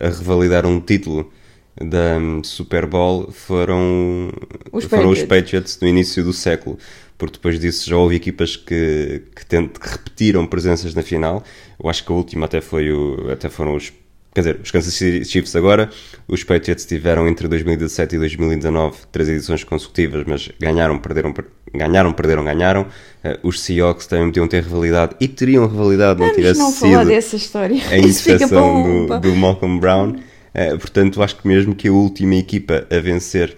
a, 0.02 0.06
a 0.08 0.10
revalidar 0.10 0.66
um 0.66 0.80
título 0.82 1.32
da 1.80 2.18
hum, 2.18 2.44
Super 2.44 2.86
Bowl 2.88 3.32
foram 3.32 4.32
Os 4.72 4.84
foram 4.86 5.10
os 5.10 5.20
Patriots. 5.22 5.28
Patriots 5.28 5.80
no 5.82 5.88
início 5.88 6.24
do 6.24 6.34
século. 6.34 6.78
Porque 7.18 7.34
depois 7.38 7.60
disso 7.60 7.90
já 7.90 7.98
houve 7.98 8.16
equipas 8.16 8.56
que, 8.56 9.24
que, 9.36 9.46
que 9.46 9.90
repetiram 9.90 10.46
presenças 10.46 10.94
na 10.94 11.02
final. 11.02 11.44
Eu 11.84 11.90
acho 11.90 12.06
que 12.06 12.12
a 12.12 12.16
última 12.16 12.46
até, 12.46 12.62
foi 12.62 12.92
o, 12.92 13.32
até 13.32 13.50
foram 13.50 13.76
os. 13.76 13.92
Quer 14.36 14.42
dizer, 14.42 14.60
os 14.64 14.70
Kansas 14.70 14.94
City 14.94 15.26
Chiefs 15.26 15.56
agora. 15.56 15.90
Os 16.28 16.44
Patriots 16.44 16.86
tiveram 16.86 17.28
entre 17.28 17.48
2017 17.48 18.16
e 18.16 18.20
2019 18.20 18.98
três 19.12 19.28
edições 19.30 19.64
consecutivas, 19.64 20.24
mas 20.28 20.50
ganharam, 20.60 21.00
perderam, 21.00 21.34
per- 21.34 21.46
ganharam, 21.74 22.14
perderam, 22.14 22.44
ganharam. 22.44 22.86
Eh, 23.24 23.40
os 23.42 23.62
Seahawks 23.62 24.06
também 24.06 24.28
podiam 24.28 24.48
ter 24.48 24.62
rivalidade 24.62 25.16
e 25.20 25.28
teriam 25.28 25.68
rivalidade 25.68 26.20
não 26.20 26.28
Vamos 26.28 26.36
tivesse 26.36 26.60
não 26.60 26.70
sido 26.72 27.06
dessa 27.06 27.36
história. 27.36 27.82
a 27.92 27.98
um. 28.64 29.08
do, 29.08 29.20
do 29.22 29.36
Malcolm 29.36 29.80
Brown. 29.80 30.18
Eh, 30.54 30.78
portanto, 30.78 31.24
acho 31.24 31.36
que 31.38 31.48
mesmo 31.48 31.74
que 31.74 31.88
a 31.88 31.92
última 31.92 32.36
equipa 32.36 32.86
a 32.92 33.00
vencer 33.00 33.58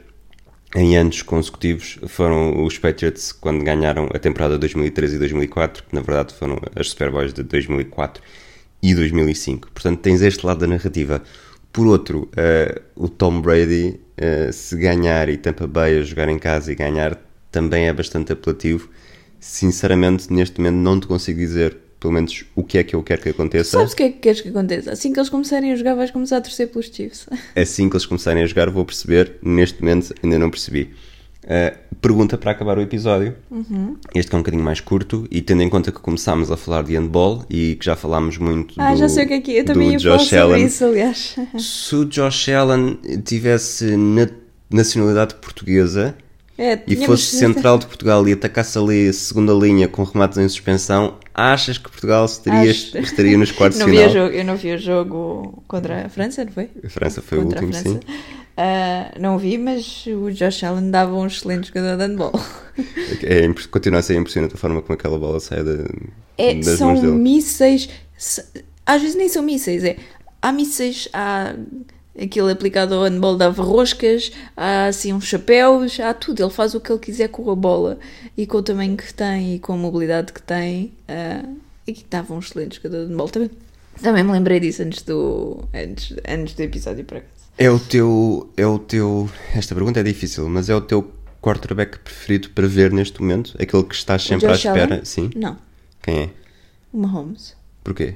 em 0.76 0.96
anos 0.98 1.22
consecutivos 1.24 1.98
foram 2.08 2.64
os 2.64 2.78
Patriots 2.78 3.32
quando 3.32 3.64
ganharam 3.64 4.08
a 4.14 4.20
temporada 4.20 4.58
2013 4.58 5.16
e 5.16 5.20
2004, 5.20 5.84
que 5.84 5.96
na 5.96 6.02
verdade 6.02 6.34
foram 6.34 6.60
as 6.76 6.90
Super 6.90 7.12
de 7.32 7.44
2004 7.44 8.22
e 8.82 8.94
2005. 8.94 9.72
Portanto, 9.72 10.00
tens 10.00 10.22
este 10.22 10.46
lado 10.46 10.60
da 10.60 10.68
narrativa. 10.68 11.24
Por 11.74 11.88
outro, 11.88 12.30
eh, 12.36 12.82
o 12.96 13.10
Tom 13.10 13.42
Brady, 13.42 14.00
eh, 14.18 14.52
se 14.52 14.76
ganhar 14.76 15.28
e 15.30 15.38
Tampa 15.38 15.68
Bay 15.68 16.00
a 16.00 16.04
jogar 16.04 16.30
em 16.30 16.38
casa 16.38 16.72
e 16.72 16.76
ganhar, 16.76 17.20
também 17.52 17.88
é 17.88 17.94
bastante 17.94 18.32
apelativo. 18.32 18.90
Sinceramente, 19.40 20.32
neste 20.32 20.60
momento 20.60 20.76
não 20.76 21.00
te 21.00 21.08
consigo 21.08 21.40
dizer, 21.40 21.78
pelo 22.00 22.14
menos, 22.14 22.46
o 22.56 22.64
que 22.64 22.78
é 22.78 22.84
que 22.84 22.96
eu 22.96 23.04
quero 23.04 23.22
que 23.22 23.30
aconteça. 23.30 23.72
Sabes 23.78 23.94
o 23.94 23.96
que 23.96 24.04
é 24.04 24.10
que 24.10 24.20
queres 24.20 24.42
que 24.42 24.50
aconteça? 24.50 24.92
Assim 24.92 25.12
que 25.12 25.20
eles 25.20 25.30
começarem 25.30 25.72
a 25.72 25.76
jogar, 25.76 25.96
vais 25.96 26.12
começar 26.12 26.38
a 26.38 26.42
torcer 26.42 26.70
pelos 26.70 26.88
Chiefs. 26.88 27.28
Assim 27.56 27.90
que 27.90 27.96
eles 27.96 28.06
começarem 28.06 28.42
a 28.44 28.46
jogar, 28.46 28.70
vou 28.70 28.86
perceber. 28.86 29.34
Neste 29.44 29.82
momento, 29.82 30.14
ainda 30.24 30.40
não 30.40 30.50
percebi. 30.50 30.92
Uh, 31.44 31.76
pergunta 32.02 32.38
para 32.38 32.52
acabar 32.52 32.78
o 32.78 32.82
episódio. 32.82 33.36
Este 34.14 34.30
que 34.30 34.36
é 34.36 34.38
um 34.38 34.42
bocadinho 34.42 34.64
mais 34.64 34.80
curto, 34.82 35.28
e 35.32 35.42
tendo 35.42 35.62
em 35.64 35.70
conta 35.70 35.92
que 35.92 36.00
começámos 36.00 36.52
a 36.52 36.58
falar 36.58 36.84
de 36.84 36.94
handball 36.96 37.44
e 37.50 37.76
que 37.76 37.86
já 37.86 37.96
falámos 37.96 38.38
muito 38.38 38.76
Ah, 38.78 38.94
do, 38.94 39.00
já 39.00 39.10
sei 39.10 39.26
o 39.26 39.28
que 39.28 39.34
é 39.34 39.42
que 39.42 39.52
é. 39.58 39.60
Eu 39.62 39.66
também 39.66 39.92
ia 39.94 40.00
falar 40.00 40.18
Josh 40.18 40.34
Allen. 40.34 40.66
isso, 40.66 40.86
aliás. 40.86 41.36
Se 41.58 41.96
o 41.96 42.06
Josh 42.06 42.50
Allen 42.50 43.00
tivesse 43.26 43.96
na- 43.98 44.30
nacionalidade 44.70 45.36
portuguesa 45.36 46.16
É, 46.62 46.78
e 46.86 46.96
fosse 47.06 47.24
central 47.38 47.78
de 47.78 47.86
Portugal 47.88 48.28
e 48.28 48.34
atacasse 48.34 48.78
ali 48.78 49.08
a 49.08 49.14
segunda 49.14 49.54
linha 49.54 49.88
com 49.88 50.04
remates 50.04 50.38
em 50.38 50.48
suspensão, 50.50 51.18
achas 51.34 51.78
que 51.78 51.90
Portugal 51.90 52.26
estaria, 52.26 52.70
estaria 52.70 53.38
nos 53.38 53.52
quartos 53.52 53.80
de 53.80 53.86
o 53.86 53.88
final? 53.88 54.10
jogo, 54.10 54.36
eu 54.36 54.44
não 54.44 54.58
vi 54.58 54.74
o 54.74 54.78
jogo 54.78 55.64
contra 55.68 56.06
a 56.06 56.10
França, 56.10 56.44
não 56.44 56.52
foi? 56.52 56.70
A 56.84 56.90
França 56.90 57.22
foi 57.22 57.38
o 57.38 57.44
Contra 57.44 57.62
a 57.62 57.64
último, 57.64 57.82
sim. 57.94 58.00
Ah, 58.58 59.14
não 59.18 59.38
vi, 59.38 59.58
mas 59.58 60.06
o 60.06 60.30
Josh 60.32 60.64
Allen 60.66 60.92
dava 60.92 61.16
um 61.16 61.26
excelente 61.26 61.70
jogador 61.70 61.96
de 61.96 62.04
handball. 62.04 62.34
É, 63.24 63.46
impre- 63.46 63.68
continua 63.70 64.00
a 64.00 64.04
ser 64.04 64.16
impressionante 64.18 64.54
a 64.56 64.58
forma 64.58 64.82
como 64.82 64.96
aquela 64.96 65.18
bola 65.18 65.40
sai 65.40 65.64
da, 65.64 65.86
É, 66.38 66.56
das 66.56 66.78
são 66.78 66.90
mãos 66.90 67.00
dele. 67.00 67.14
mísseis. 67.14 67.90
se- 68.18 68.44
Às 68.86 69.02
vezes 69.02 69.16
nem 69.16 69.30
são 69.30 69.42
mísseis, 69.44 69.82
é. 69.86 69.96
Há 70.42 70.52
mísseis, 70.52 71.08
há 71.14 71.56
aquilo 72.20 72.50
aplicado 72.50 72.96
ao 72.96 73.04
handball, 73.04 73.36
dava 73.36 73.62
roscas, 73.64 74.32
há 74.56 74.86
assim 74.86 75.14
uns 75.14 75.26
chapéus, 75.26 76.00
há 76.00 76.14
tudo. 76.14 76.42
Ele 76.44 76.52
faz 76.52 76.74
o 76.76 76.80
que 76.80 76.92
ele 76.92 77.00
quiser 77.00 77.28
com 77.30 77.50
a 77.52 77.56
bola 77.56 77.98
e 78.38 78.46
com 78.48 78.58
o 78.58 78.64
tamanho 78.64 78.96
que 78.96 79.14
tem 79.14 79.56
e 79.56 79.60
com 79.60 79.74
a 79.74 79.78
mobilidade 79.78 80.32
que 80.34 80.42
tem. 80.42 80.92
ah, 81.08 81.44
e 81.88 81.94
que 81.94 82.06
dava 82.10 82.34
um 82.36 82.40
excelente 82.40 82.76
jogador 82.76 83.06
de 83.06 83.10
handball. 83.12 83.30
Também, 83.30 83.50
também 84.02 84.24
me 84.24 84.32
lembrei 84.32 84.60
disso 84.60 84.84
antes 84.84 85.02
do, 85.02 85.64
antes, 85.74 86.16
antes 86.28 86.54
do 86.54 86.62
episódio 86.62 87.04
para 87.04 87.22
cá. 87.22 87.28
É 87.58 87.70
o 87.70 87.80
teu. 87.80 88.50
É 88.56 88.66
o 88.66 88.78
teu. 88.80 89.30
Esta 89.56 89.74
pergunta 89.74 90.00
é 90.00 90.04
difícil, 90.04 90.48
mas 90.48 90.70
é 90.70 90.76
o 90.76 90.82
teu 90.82 91.12
quarterback 91.42 92.00
preferido 92.00 92.50
para 92.52 92.68
ver 92.68 92.92
neste 92.92 93.20
momento? 93.22 93.56
Aquele 93.60 93.84
que 93.84 93.96
estás 93.96 94.24
sempre 94.24 94.48
à 94.48 94.52
espera? 94.54 94.84
Allen? 94.94 95.06
Sim. 95.06 95.30
Não, 95.36 95.58
Quem 96.02 96.20
é? 96.20 96.30
o 96.94 96.98
Mahomes. 97.00 97.56
Porquê? 97.84 98.16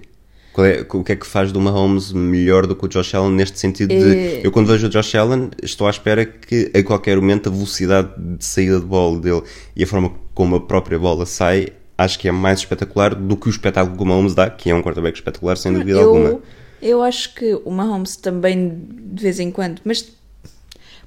Qual 0.54 0.66
é, 0.68 0.86
o 0.88 1.04
que 1.04 1.12
é 1.12 1.16
que 1.16 1.26
faz 1.26 1.52
do 1.52 1.60
Mahomes 1.60 2.14
melhor 2.14 2.68
do 2.68 2.76
que 2.76 2.86
o 2.86 2.88
Josh 2.88 3.16
Allen 3.16 3.32
neste 3.34 3.60
sentido 3.60 3.90
de. 3.90 4.16
É- 4.16 4.42
Eu 4.46 4.52
quando 4.52 4.68
vejo 4.68 4.86
o 4.86 4.90
Josh 4.90 5.16
Allen 5.16 5.50
estou 5.62 5.88
à 5.88 5.90
espera 5.90 6.26
que 6.26 6.72
a 6.76 6.84
qualquer 6.84 7.16
momento 7.18 7.50
a 7.50 7.52
velocidade 7.52 8.10
de 8.18 8.46
saída 8.46 8.80
de 8.80 8.86
bola 8.86 9.20
dele 9.20 9.42
e 9.76 9.84
a 9.84 9.88
forma 9.88 10.14
como 10.34 10.56
a 10.56 10.62
própria 10.62 11.00
bola 11.00 11.26
sai 11.26 11.70
acho 11.98 12.20
que 12.20 12.28
é 12.28 12.32
mais 12.32 12.60
espetacular 12.60 13.16
do 13.16 13.36
que 13.36 13.48
o 13.48 13.50
espetáculo 13.50 13.98
que 13.98 14.04
o 14.04 14.06
Mahomes 14.06 14.34
dá, 14.36 14.50
que 14.50 14.70
é 14.70 14.76
um 14.76 14.82
quarterback 14.82 15.18
espetacular 15.18 15.58
sem 15.58 15.74
dúvida 15.74 16.00
alguma. 16.00 16.30
Eu, 16.30 16.44
eu 16.82 17.02
acho 17.02 17.34
que 17.34 17.56
o 17.66 17.72
Mahomes 17.72 18.16
também 18.16 18.80
de 18.88 19.24
vez 19.24 19.40
em 19.40 19.50
quando, 19.52 19.82
mas 19.84 20.12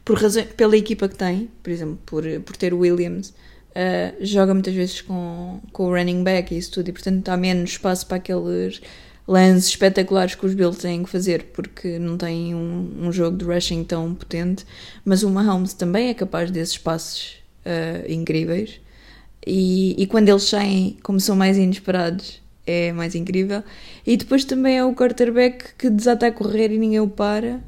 por 0.04 0.18
razão, 0.18 0.44
pela 0.56 0.76
equipa 0.76 1.08
que 1.08 1.16
tem, 1.16 1.50
por 1.62 1.70
exemplo, 1.70 1.98
por, 2.06 2.24
por 2.44 2.56
ter 2.56 2.72
o 2.72 2.78
Williams, 2.78 3.34
ah, 3.74 4.12
joga 4.20 4.54
muitas 4.54 4.74
vezes 4.74 5.02
com, 5.02 5.60
com 5.72 5.86
o 5.86 5.90
running 5.94 6.22
back 6.24 6.54
e 6.54 6.58
isso 6.58 6.72
tudo, 6.72 6.88
e 6.88 6.92
portanto 6.92 7.28
há 7.28 7.36
menos 7.36 7.70
espaço 7.70 8.06
para 8.06 8.16
aqueles 8.16 8.80
lances 9.26 9.68
espetaculares 9.68 10.34
que 10.34 10.46
os 10.46 10.54
Bills 10.54 10.78
têm 10.78 11.02
que 11.02 11.10
fazer, 11.10 11.50
porque 11.52 11.98
não 11.98 12.16
têm 12.16 12.54
um, 12.54 13.06
um 13.06 13.12
jogo 13.12 13.36
de 13.36 13.44
rushing 13.44 13.82
tão 13.84 14.14
potente, 14.14 14.64
mas 15.04 15.22
o 15.22 15.30
Mahomes 15.30 15.74
também 15.74 16.08
é 16.08 16.14
capaz 16.14 16.50
desses 16.50 16.78
passos 16.78 17.36
ah, 17.64 18.04
incríveis. 18.08 18.80
E, 19.46 20.00
e 20.00 20.06
quando 20.06 20.28
eles 20.28 20.44
saem, 20.44 20.96
como 21.02 21.20
são 21.20 21.36
mais 21.36 21.56
inesperados, 21.56 22.40
é 22.66 22.92
mais 22.92 23.14
incrível. 23.14 23.62
E 24.06 24.16
depois 24.16 24.44
também 24.44 24.78
é 24.78 24.84
o 24.84 24.94
quarterback 24.94 25.74
que 25.78 25.88
desata 25.88 26.26
a 26.26 26.32
correr 26.32 26.72
e 26.72 26.78
ninguém 26.78 27.00
o 27.00 27.08
para. 27.08 27.60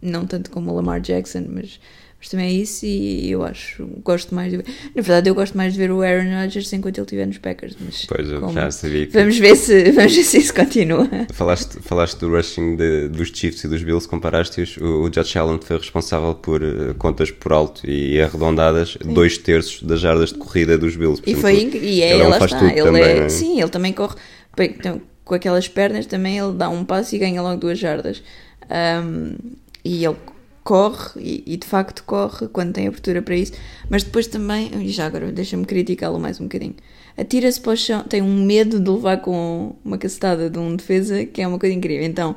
Não 0.00 0.26
tanto 0.26 0.50
como 0.50 0.70
o 0.70 0.74
Lamar 0.74 1.00
Jackson, 1.00 1.44
mas, 1.48 1.80
mas 2.24 2.30
também 2.30 2.46
é 2.46 2.52
isso. 2.52 2.86
E 2.86 3.30
eu 3.30 3.44
acho, 3.44 3.86
gosto 4.02 4.34
mais 4.34 4.50
de 4.50 4.56
ver. 4.56 4.64
Na 4.94 5.02
verdade, 5.02 5.28
eu 5.28 5.34
gosto 5.34 5.54
mais 5.58 5.74
de 5.74 5.78
ver 5.78 5.90
o 5.90 6.00
Aaron 6.00 6.40
Rodgers 6.40 6.72
enquanto 6.72 6.96
ele 6.96 7.04
estiver 7.04 7.26
nos 7.26 7.36
Packers. 7.36 7.76
Mas 7.78 8.06
Pois 8.06 8.30
eu 8.30 8.40
como- 8.40 8.54
já 8.54 8.70
sabia 8.70 9.06
que. 9.06 9.12
Vamos 9.12 9.36
ver, 9.38 9.54
se, 9.56 9.92
vamos 9.92 10.16
ver 10.16 10.22
se 10.22 10.38
isso 10.38 10.54
continua. 10.54 11.06
Falaste, 11.34 11.78
falaste 11.82 12.18
do 12.20 12.30
rushing 12.34 12.76
de- 12.76 13.08
dos 13.08 13.28
Chiefs 13.28 13.62
e 13.64 13.68
dos 13.68 13.82
Bills, 13.82 14.08
comparaste-os. 14.08 14.78
O, 14.78 15.02
o 15.02 15.10
Josh 15.10 15.36
Allen 15.36 15.60
foi 15.62 15.76
responsável 15.76 16.34
por 16.34 16.62
eh, 16.62 16.94
contas 16.96 17.30
por 17.30 17.52
alto 17.52 17.82
e 17.86 18.18
arredondadas, 18.22 18.96
dois 19.04 19.36
terços 19.36 19.82
das 19.82 20.00
jardas 20.00 20.30
de 20.32 20.38
corrida 20.38 20.78
dos 20.78 20.96
Bills. 20.96 21.20
E 21.20 21.34
Portanto, 21.34 21.40
foi 21.42 21.60
incrível. 21.60 21.88
E 21.90 22.00
é, 22.00 22.10
ele 22.14 22.22
é 22.22 22.26
lá 22.28 22.38
faz 22.38 22.52
está. 22.52 22.64
Ele 22.72 22.82
também, 22.82 23.02
é, 23.02 23.14
não 23.16 23.22
é? 23.24 23.28
Sim, 23.28 23.60
ele 23.60 23.70
também 23.70 23.92
corre. 23.92 24.16
bem, 24.56 24.74
então, 24.78 24.98
com 25.26 25.34
aquelas 25.34 25.68
pernas 25.68 26.06
também 26.06 26.38
ele 26.38 26.54
dá 26.54 26.70
um 26.70 26.86
passo 26.86 27.14
e 27.14 27.18
ganha 27.18 27.42
logo 27.42 27.60
duas 27.60 27.78
jardas. 27.78 28.22
Um, 28.70 29.36
e 29.84 30.02
ele 30.06 30.16
corre, 30.64 31.20
e, 31.20 31.44
e, 31.46 31.56
de 31.58 31.66
facto 31.66 32.02
corre 32.04 32.48
quando 32.48 32.72
tem 32.72 32.88
abertura 32.88 33.20
para 33.20 33.36
isso, 33.36 33.52
mas 33.88 34.02
depois 34.02 34.26
também, 34.26 34.88
já 34.88 35.06
agora 35.06 35.30
deixa-me 35.30 35.66
criticá-lo 35.66 36.18
mais 36.18 36.40
um 36.40 36.44
bocadinho, 36.44 36.74
atira-se 37.16 37.60
para 37.60 37.72
o 37.72 37.76
chão, 37.76 38.02
tem 38.02 38.22
um 38.22 38.44
medo 38.44 38.80
de 38.80 38.90
levar 38.90 39.18
com 39.18 39.76
uma 39.84 39.98
cacetada 39.98 40.48
de 40.48 40.58
um 40.58 40.74
defesa 40.74 41.26
que 41.26 41.42
é 41.42 41.46
uma 41.46 41.58
coisa 41.58 41.74
incrível. 41.74 42.04
Então, 42.04 42.36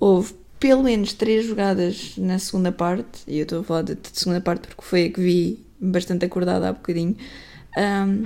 houve 0.00 0.34
pelo 0.58 0.82
menos 0.82 1.12
três 1.14 1.46
jogadas 1.46 2.14
na 2.18 2.38
segunda 2.38 2.72
parte, 2.72 3.20
e 3.26 3.38
eu 3.38 3.44
estou 3.44 3.60
a 3.60 3.64
falar 3.64 3.82
de, 3.82 3.94
de 3.94 4.10
segunda 4.12 4.40
parte 4.40 4.66
porque 4.68 4.82
foi 4.82 5.06
a 5.06 5.10
que 5.10 5.20
vi 5.20 5.64
bastante 5.80 6.24
acordada 6.26 6.68
há 6.68 6.72
bocadinho, 6.72 7.16
um, 7.78 8.24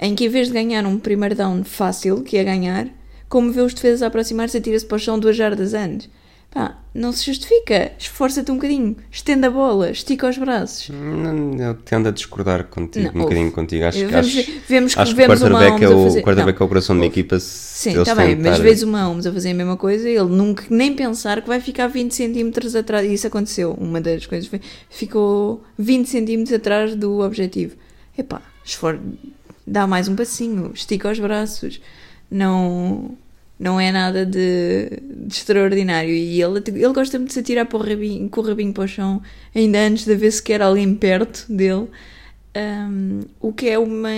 em 0.00 0.14
que 0.14 0.24
em 0.24 0.28
vez 0.28 0.48
de 0.48 0.54
ganhar 0.54 0.84
um 0.86 0.98
primeiro 0.98 1.34
down 1.34 1.62
fácil, 1.64 2.22
que 2.22 2.36
é 2.36 2.44
ganhar, 2.44 2.88
como 3.28 3.52
vê 3.52 3.60
os 3.60 3.74
defesas 3.74 4.02
aproximar-se, 4.02 4.56
atira-se 4.56 4.86
para 4.86 4.96
o 4.96 4.98
chão 4.98 5.18
duas 5.18 5.36
jardas 5.36 5.74
antes. 5.74 6.08
Pá, 6.56 6.74
não 6.94 7.12
se 7.12 7.26
justifica. 7.26 7.92
Esforça-te 7.98 8.50
um 8.50 8.54
bocadinho. 8.54 8.96
Estende 9.10 9.46
a 9.46 9.50
bola. 9.50 9.90
Estica 9.90 10.26
os 10.26 10.38
braços. 10.38 10.88
Não, 10.88 11.54
eu 11.62 11.74
tendo 11.74 12.08
a 12.08 12.10
discordar 12.10 12.64
contigo, 12.64 13.10
Não, 13.12 13.20
um 13.20 13.24
bocadinho 13.24 13.52
contigo. 13.52 13.84
Acho, 13.84 13.98
Vemos- 13.98 14.14
acho, 14.14 14.52
vemos 14.66 14.94
que- 14.94 15.00
acho 15.00 15.10
que 15.10 15.14
o 15.14 15.16
vemos 15.28 15.42
uma 15.42 15.50
quarterback 15.50 15.84
é 15.84 15.88
o, 15.90 16.08
o 16.08 16.22
quarterback 16.22 16.62
é 16.62 16.64
o 16.64 16.68
coração 16.68 16.96
da 16.96 17.02
Ouve. 17.02 17.12
equipa. 17.12 17.38
Sim, 17.38 18.00
está 18.00 18.14
bem, 18.14 18.36
mas 18.36 18.58
vês 18.58 18.82
o 18.82 18.86
Mahomes 18.86 19.26
a 19.26 19.32
fazer 19.34 19.50
a 19.50 19.54
mesma 19.54 19.76
coisa, 19.76 20.08
ele 20.08 20.24
nunca 20.30 20.64
nem 20.70 20.94
pensar 20.96 21.42
que 21.42 21.48
vai 21.48 21.60
ficar 21.60 21.88
20 21.88 22.12
centímetros 22.14 22.74
atrás. 22.74 23.06
E 23.06 23.12
isso 23.12 23.26
aconteceu. 23.26 23.72
Uma 23.78 24.00
das 24.00 24.24
coisas 24.24 24.48
foi. 24.48 24.62
Ficou 24.88 25.62
20 25.78 26.06
centímetros 26.08 26.54
atrás 26.54 26.94
do 26.94 27.20
objetivo. 27.20 27.76
Epá, 28.16 28.40
esfor... 28.64 28.98
dá 29.66 29.86
mais 29.86 30.08
um 30.08 30.16
passinho, 30.16 30.70
estica 30.74 31.10
os 31.12 31.18
braços. 31.20 31.82
Não. 32.30 33.10
Não 33.58 33.80
é 33.80 33.90
nada 33.90 34.26
de, 34.26 34.90
de 35.00 35.34
extraordinário. 35.34 36.10
E 36.10 36.40
ele, 36.42 36.62
ele 36.66 36.92
gosta 36.92 37.18
muito 37.18 37.28
de 37.28 37.34
se 37.34 37.40
atirar 37.40 37.64
para 37.66 37.78
o 37.78 37.82
rabinho, 37.82 38.28
com 38.28 38.40
o 38.40 38.44
rabinho 38.44 38.72
para 38.72 38.84
o 38.84 38.88
chão, 38.88 39.22
ainda 39.54 39.78
antes 39.78 40.04
de 40.04 40.12
haver 40.12 40.30
sequer 40.30 40.60
alguém 40.62 40.94
perto 40.94 41.46
dele. 41.48 41.88
Um, 42.56 43.20
o 43.40 43.52
que 43.52 43.68
é 43.68 43.78
uma, 43.78 44.08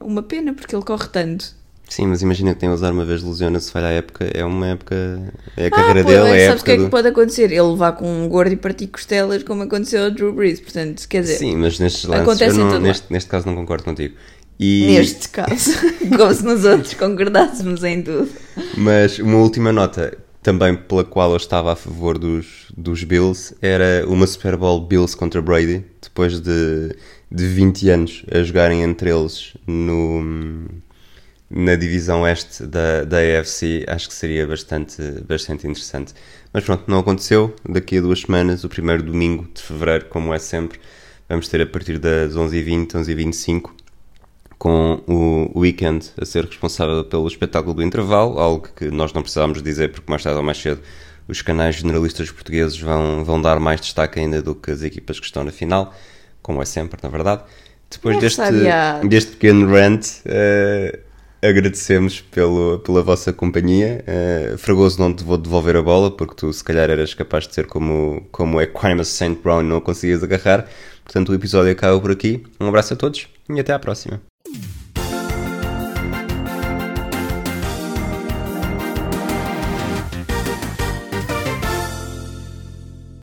uma 0.00 0.22
pena, 0.22 0.52
porque 0.54 0.74
ele 0.74 0.84
corre 0.84 1.08
tanto. 1.08 1.56
Sim, 1.88 2.06
mas 2.08 2.20
imagina 2.20 2.52
que 2.52 2.60
tem 2.60 2.68
a 2.68 2.72
usar 2.72 2.92
uma 2.92 3.04
vez 3.06 3.22
lesiona 3.22 3.58
se 3.60 3.72
falha 3.72 3.86
a 3.88 3.92
época. 3.92 4.30
É 4.34 4.44
uma 4.44 4.66
época. 4.68 5.32
É 5.56 5.68
a 5.68 5.70
Ah, 5.70 5.70
carreira 5.70 6.02
pô, 6.02 6.08
dele, 6.08 6.28
é 6.36 6.44
a 6.48 6.48
sabes 6.48 6.60
o 6.60 6.64
que 6.64 6.70
época 6.70 6.72
é 6.72 6.76
que 6.76 6.82
do... 6.84 6.90
pode 6.90 7.08
acontecer? 7.08 7.44
Ele 7.50 7.62
levar 7.62 7.92
com 7.92 8.06
um 8.06 8.28
gordo 8.28 8.52
e 8.52 8.56
partir 8.56 8.88
costelas, 8.88 9.42
como 9.42 9.62
aconteceu 9.62 10.04
ao 10.04 10.10
Drew 10.10 10.32
Brees. 10.34 10.60
Portanto, 10.60 11.06
quer 11.08 11.22
dizer, 11.22 11.38
Sim, 11.38 11.56
mas 11.56 11.78
nestes 11.78 12.04
lances, 12.04 12.54
não- 12.56 12.78
neste, 12.78 13.10
neste 13.10 13.30
caso 13.30 13.46
não 13.46 13.54
concordo 13.54 13.84
contigo. 13.84 14.14
E, 14.58 14.86
neste 14.86 15.28
caso, 15.28 15.72
como 16.16 16.34
se 16.34 16.44
nos 16.44 16.64
outros 16.64 16.94
concordássemos 16.94 17.84
em 17.84 18.02
tudo. 18.02 18.28
Mas 18.76 19.18
uma 19.18 19.36
última 19.36 19.72
nota, 19.72 20.18
também 20.42 20.74
pela 20.74 21.04
qual 21.04 21.30
eu 21.30 21.36
estava 21.36 21.72
a 21.72 21.76
favor 21.76 22.18
dos, 22.18 22.66
dos 22.76 23.04
Bills, 23.04 23.54
era 23.62 24.04
uma 24.08 24.26
Super 24.26 24.56
Bowl 24.56 24.80
Bills 24.80 25.16
contra 25.16 25.40
Brady, 25.40 25.84
depois 26.02 26.40
de, 26.40 26.96
de 27.30 27.46
20 27.46 27.88
anos 27.90 28.24
a 28.32 28.42
jogarem 28.42 28.82
entre 28.82 29.10
eles 29.10 29.54
no, 29.64 30.66
na 31.48 31.76
divisão 31.76 32.22
oeste 32.22 32.66
da, 32.66 33.04
da 33.04 33.18
AFC, 33.18 33.84
acho 33.86 34.08
que 34.08 34.14
seria 34.14 34.44
bastante, 34.44 35.00
bastante 35.26 35.68
interessante. 35.68 36.12
Mas 36.52 36.64
pronto, 36.64 36.84
não 36.88 36.98
aconteceu. 36.98 37.54
Daqui 37.68 37.98
a 37.98 38.00
duas 38.00 38.22
semanas, 38.22 38.64
o 38.64 38.68
primeiro 38.68 39.04
domingo 39.04 39.46
de 39.54 39.62
fevereiro, 39.62 40.06
como 40.06 40.34
é 40.34 40.38
sempre, 40.40 40.80
vamos 41.28 41.46
ter 41.46 41.60
a 41.60 41.66
partir 41.66 41.98
das 41.98 42.34
11h20, 42.34 42.88
11h25 42.88 43.70
com 44.58 45.00
o 45.06 45.60
Weekend 45.60 46.06
a 46.20 46.24
ser 46.24 46.44
responsável 46.44 47.04
pelo 47.04 47.28
espetáculo 47.28 47.74
do 47.74 47.82
intervalo, 47.82 48.38
algo 48.40 48.68
que 48.74 48.90
nós 48.90 49.12
não 49.12 49.22
precisávamos 49.22 49.62
dizer 49.62 49.92
porque 49.92 50.10
mais 50.10 50.22
tarde 50.22 50.38
ou 50.38 50.44
mais 50.44 50.58
cedo 50.58 50.80
os 51.28 51.42
canais 51.42 51.76
generalistas 51.76 52.30
portugueses 52.30 52.78
vão, 52.80 53.22
vão 53.24 53.40
dar 53.40 53.60
mais 53.60 53.80
destaque 53.80 54.18
ainda 54.18 54.42
do 54.42 54.54
que 54.54 54.70
as 54.70 54.82
equipas 54.82 55.20
que 55.20 55.26
estão 55.26 55.44
na 55.44 55.52
final, 55.52 55.94
como 56.42 56.60
é 56.62 56.64
sempre, 56.64 56.98
na 57.02 57.08
verdade. 57.08 57.42
Depois 57.90 58.16
É 58.16 58.20
deste, 58.20 58.36
sabiado. 58.36 59.08
deste 59.08 59.32
pequeno 59.32 59.70
rant, 59.70 60.06
eh, 60.24 61.00
agradecemos 61.42 62.20
pelo, 62.20 62.78
pela 62.80 63.02
vossa 63.02 63.32
companhia. 63.32 64.02
Eh, 64.06 64.54
Fragoso, 64.58 64.98
não 64.98 65.12
te 65.14 65.22
vou 65.22 65.36
devolver 65.38 65.76
a 65.76 65.82
bola 65.82 66.10
porque 66.10 66.34
tu, 66.34 66.52
se 66.52 66.64
calhar, 66.64 66.88
eras 66.90 67.12
capaz 67.14 67.46
de 67.46 67.54
ser 67.54 67.66
como, 67.66 68.26
como 68.32 68.58
é 68.60 68.64
Equanimous 68.64 69.08
St. 69.08 69.38
Brown 69.42 69.60
e 69.60 69.64
não 69.64 69.80
conseguias 69.80 70.22
agarrar. 70.22 70.66
Portanto, 71.04 71.30
o 71.30 71.34
episódio 71.34 71.70
acaba 71.72 71.98
por 72.00 72.10
aqui. 72.10 72.42
Um 72.58 72.68
abraço 72.68 72.94
a 72.94 72.96
todos 72.96 73.28
e 73.48 73.60
até 73.60 73.72
à 73.72 73.78
próxima. 73.78 74.20
you 74.46 74.77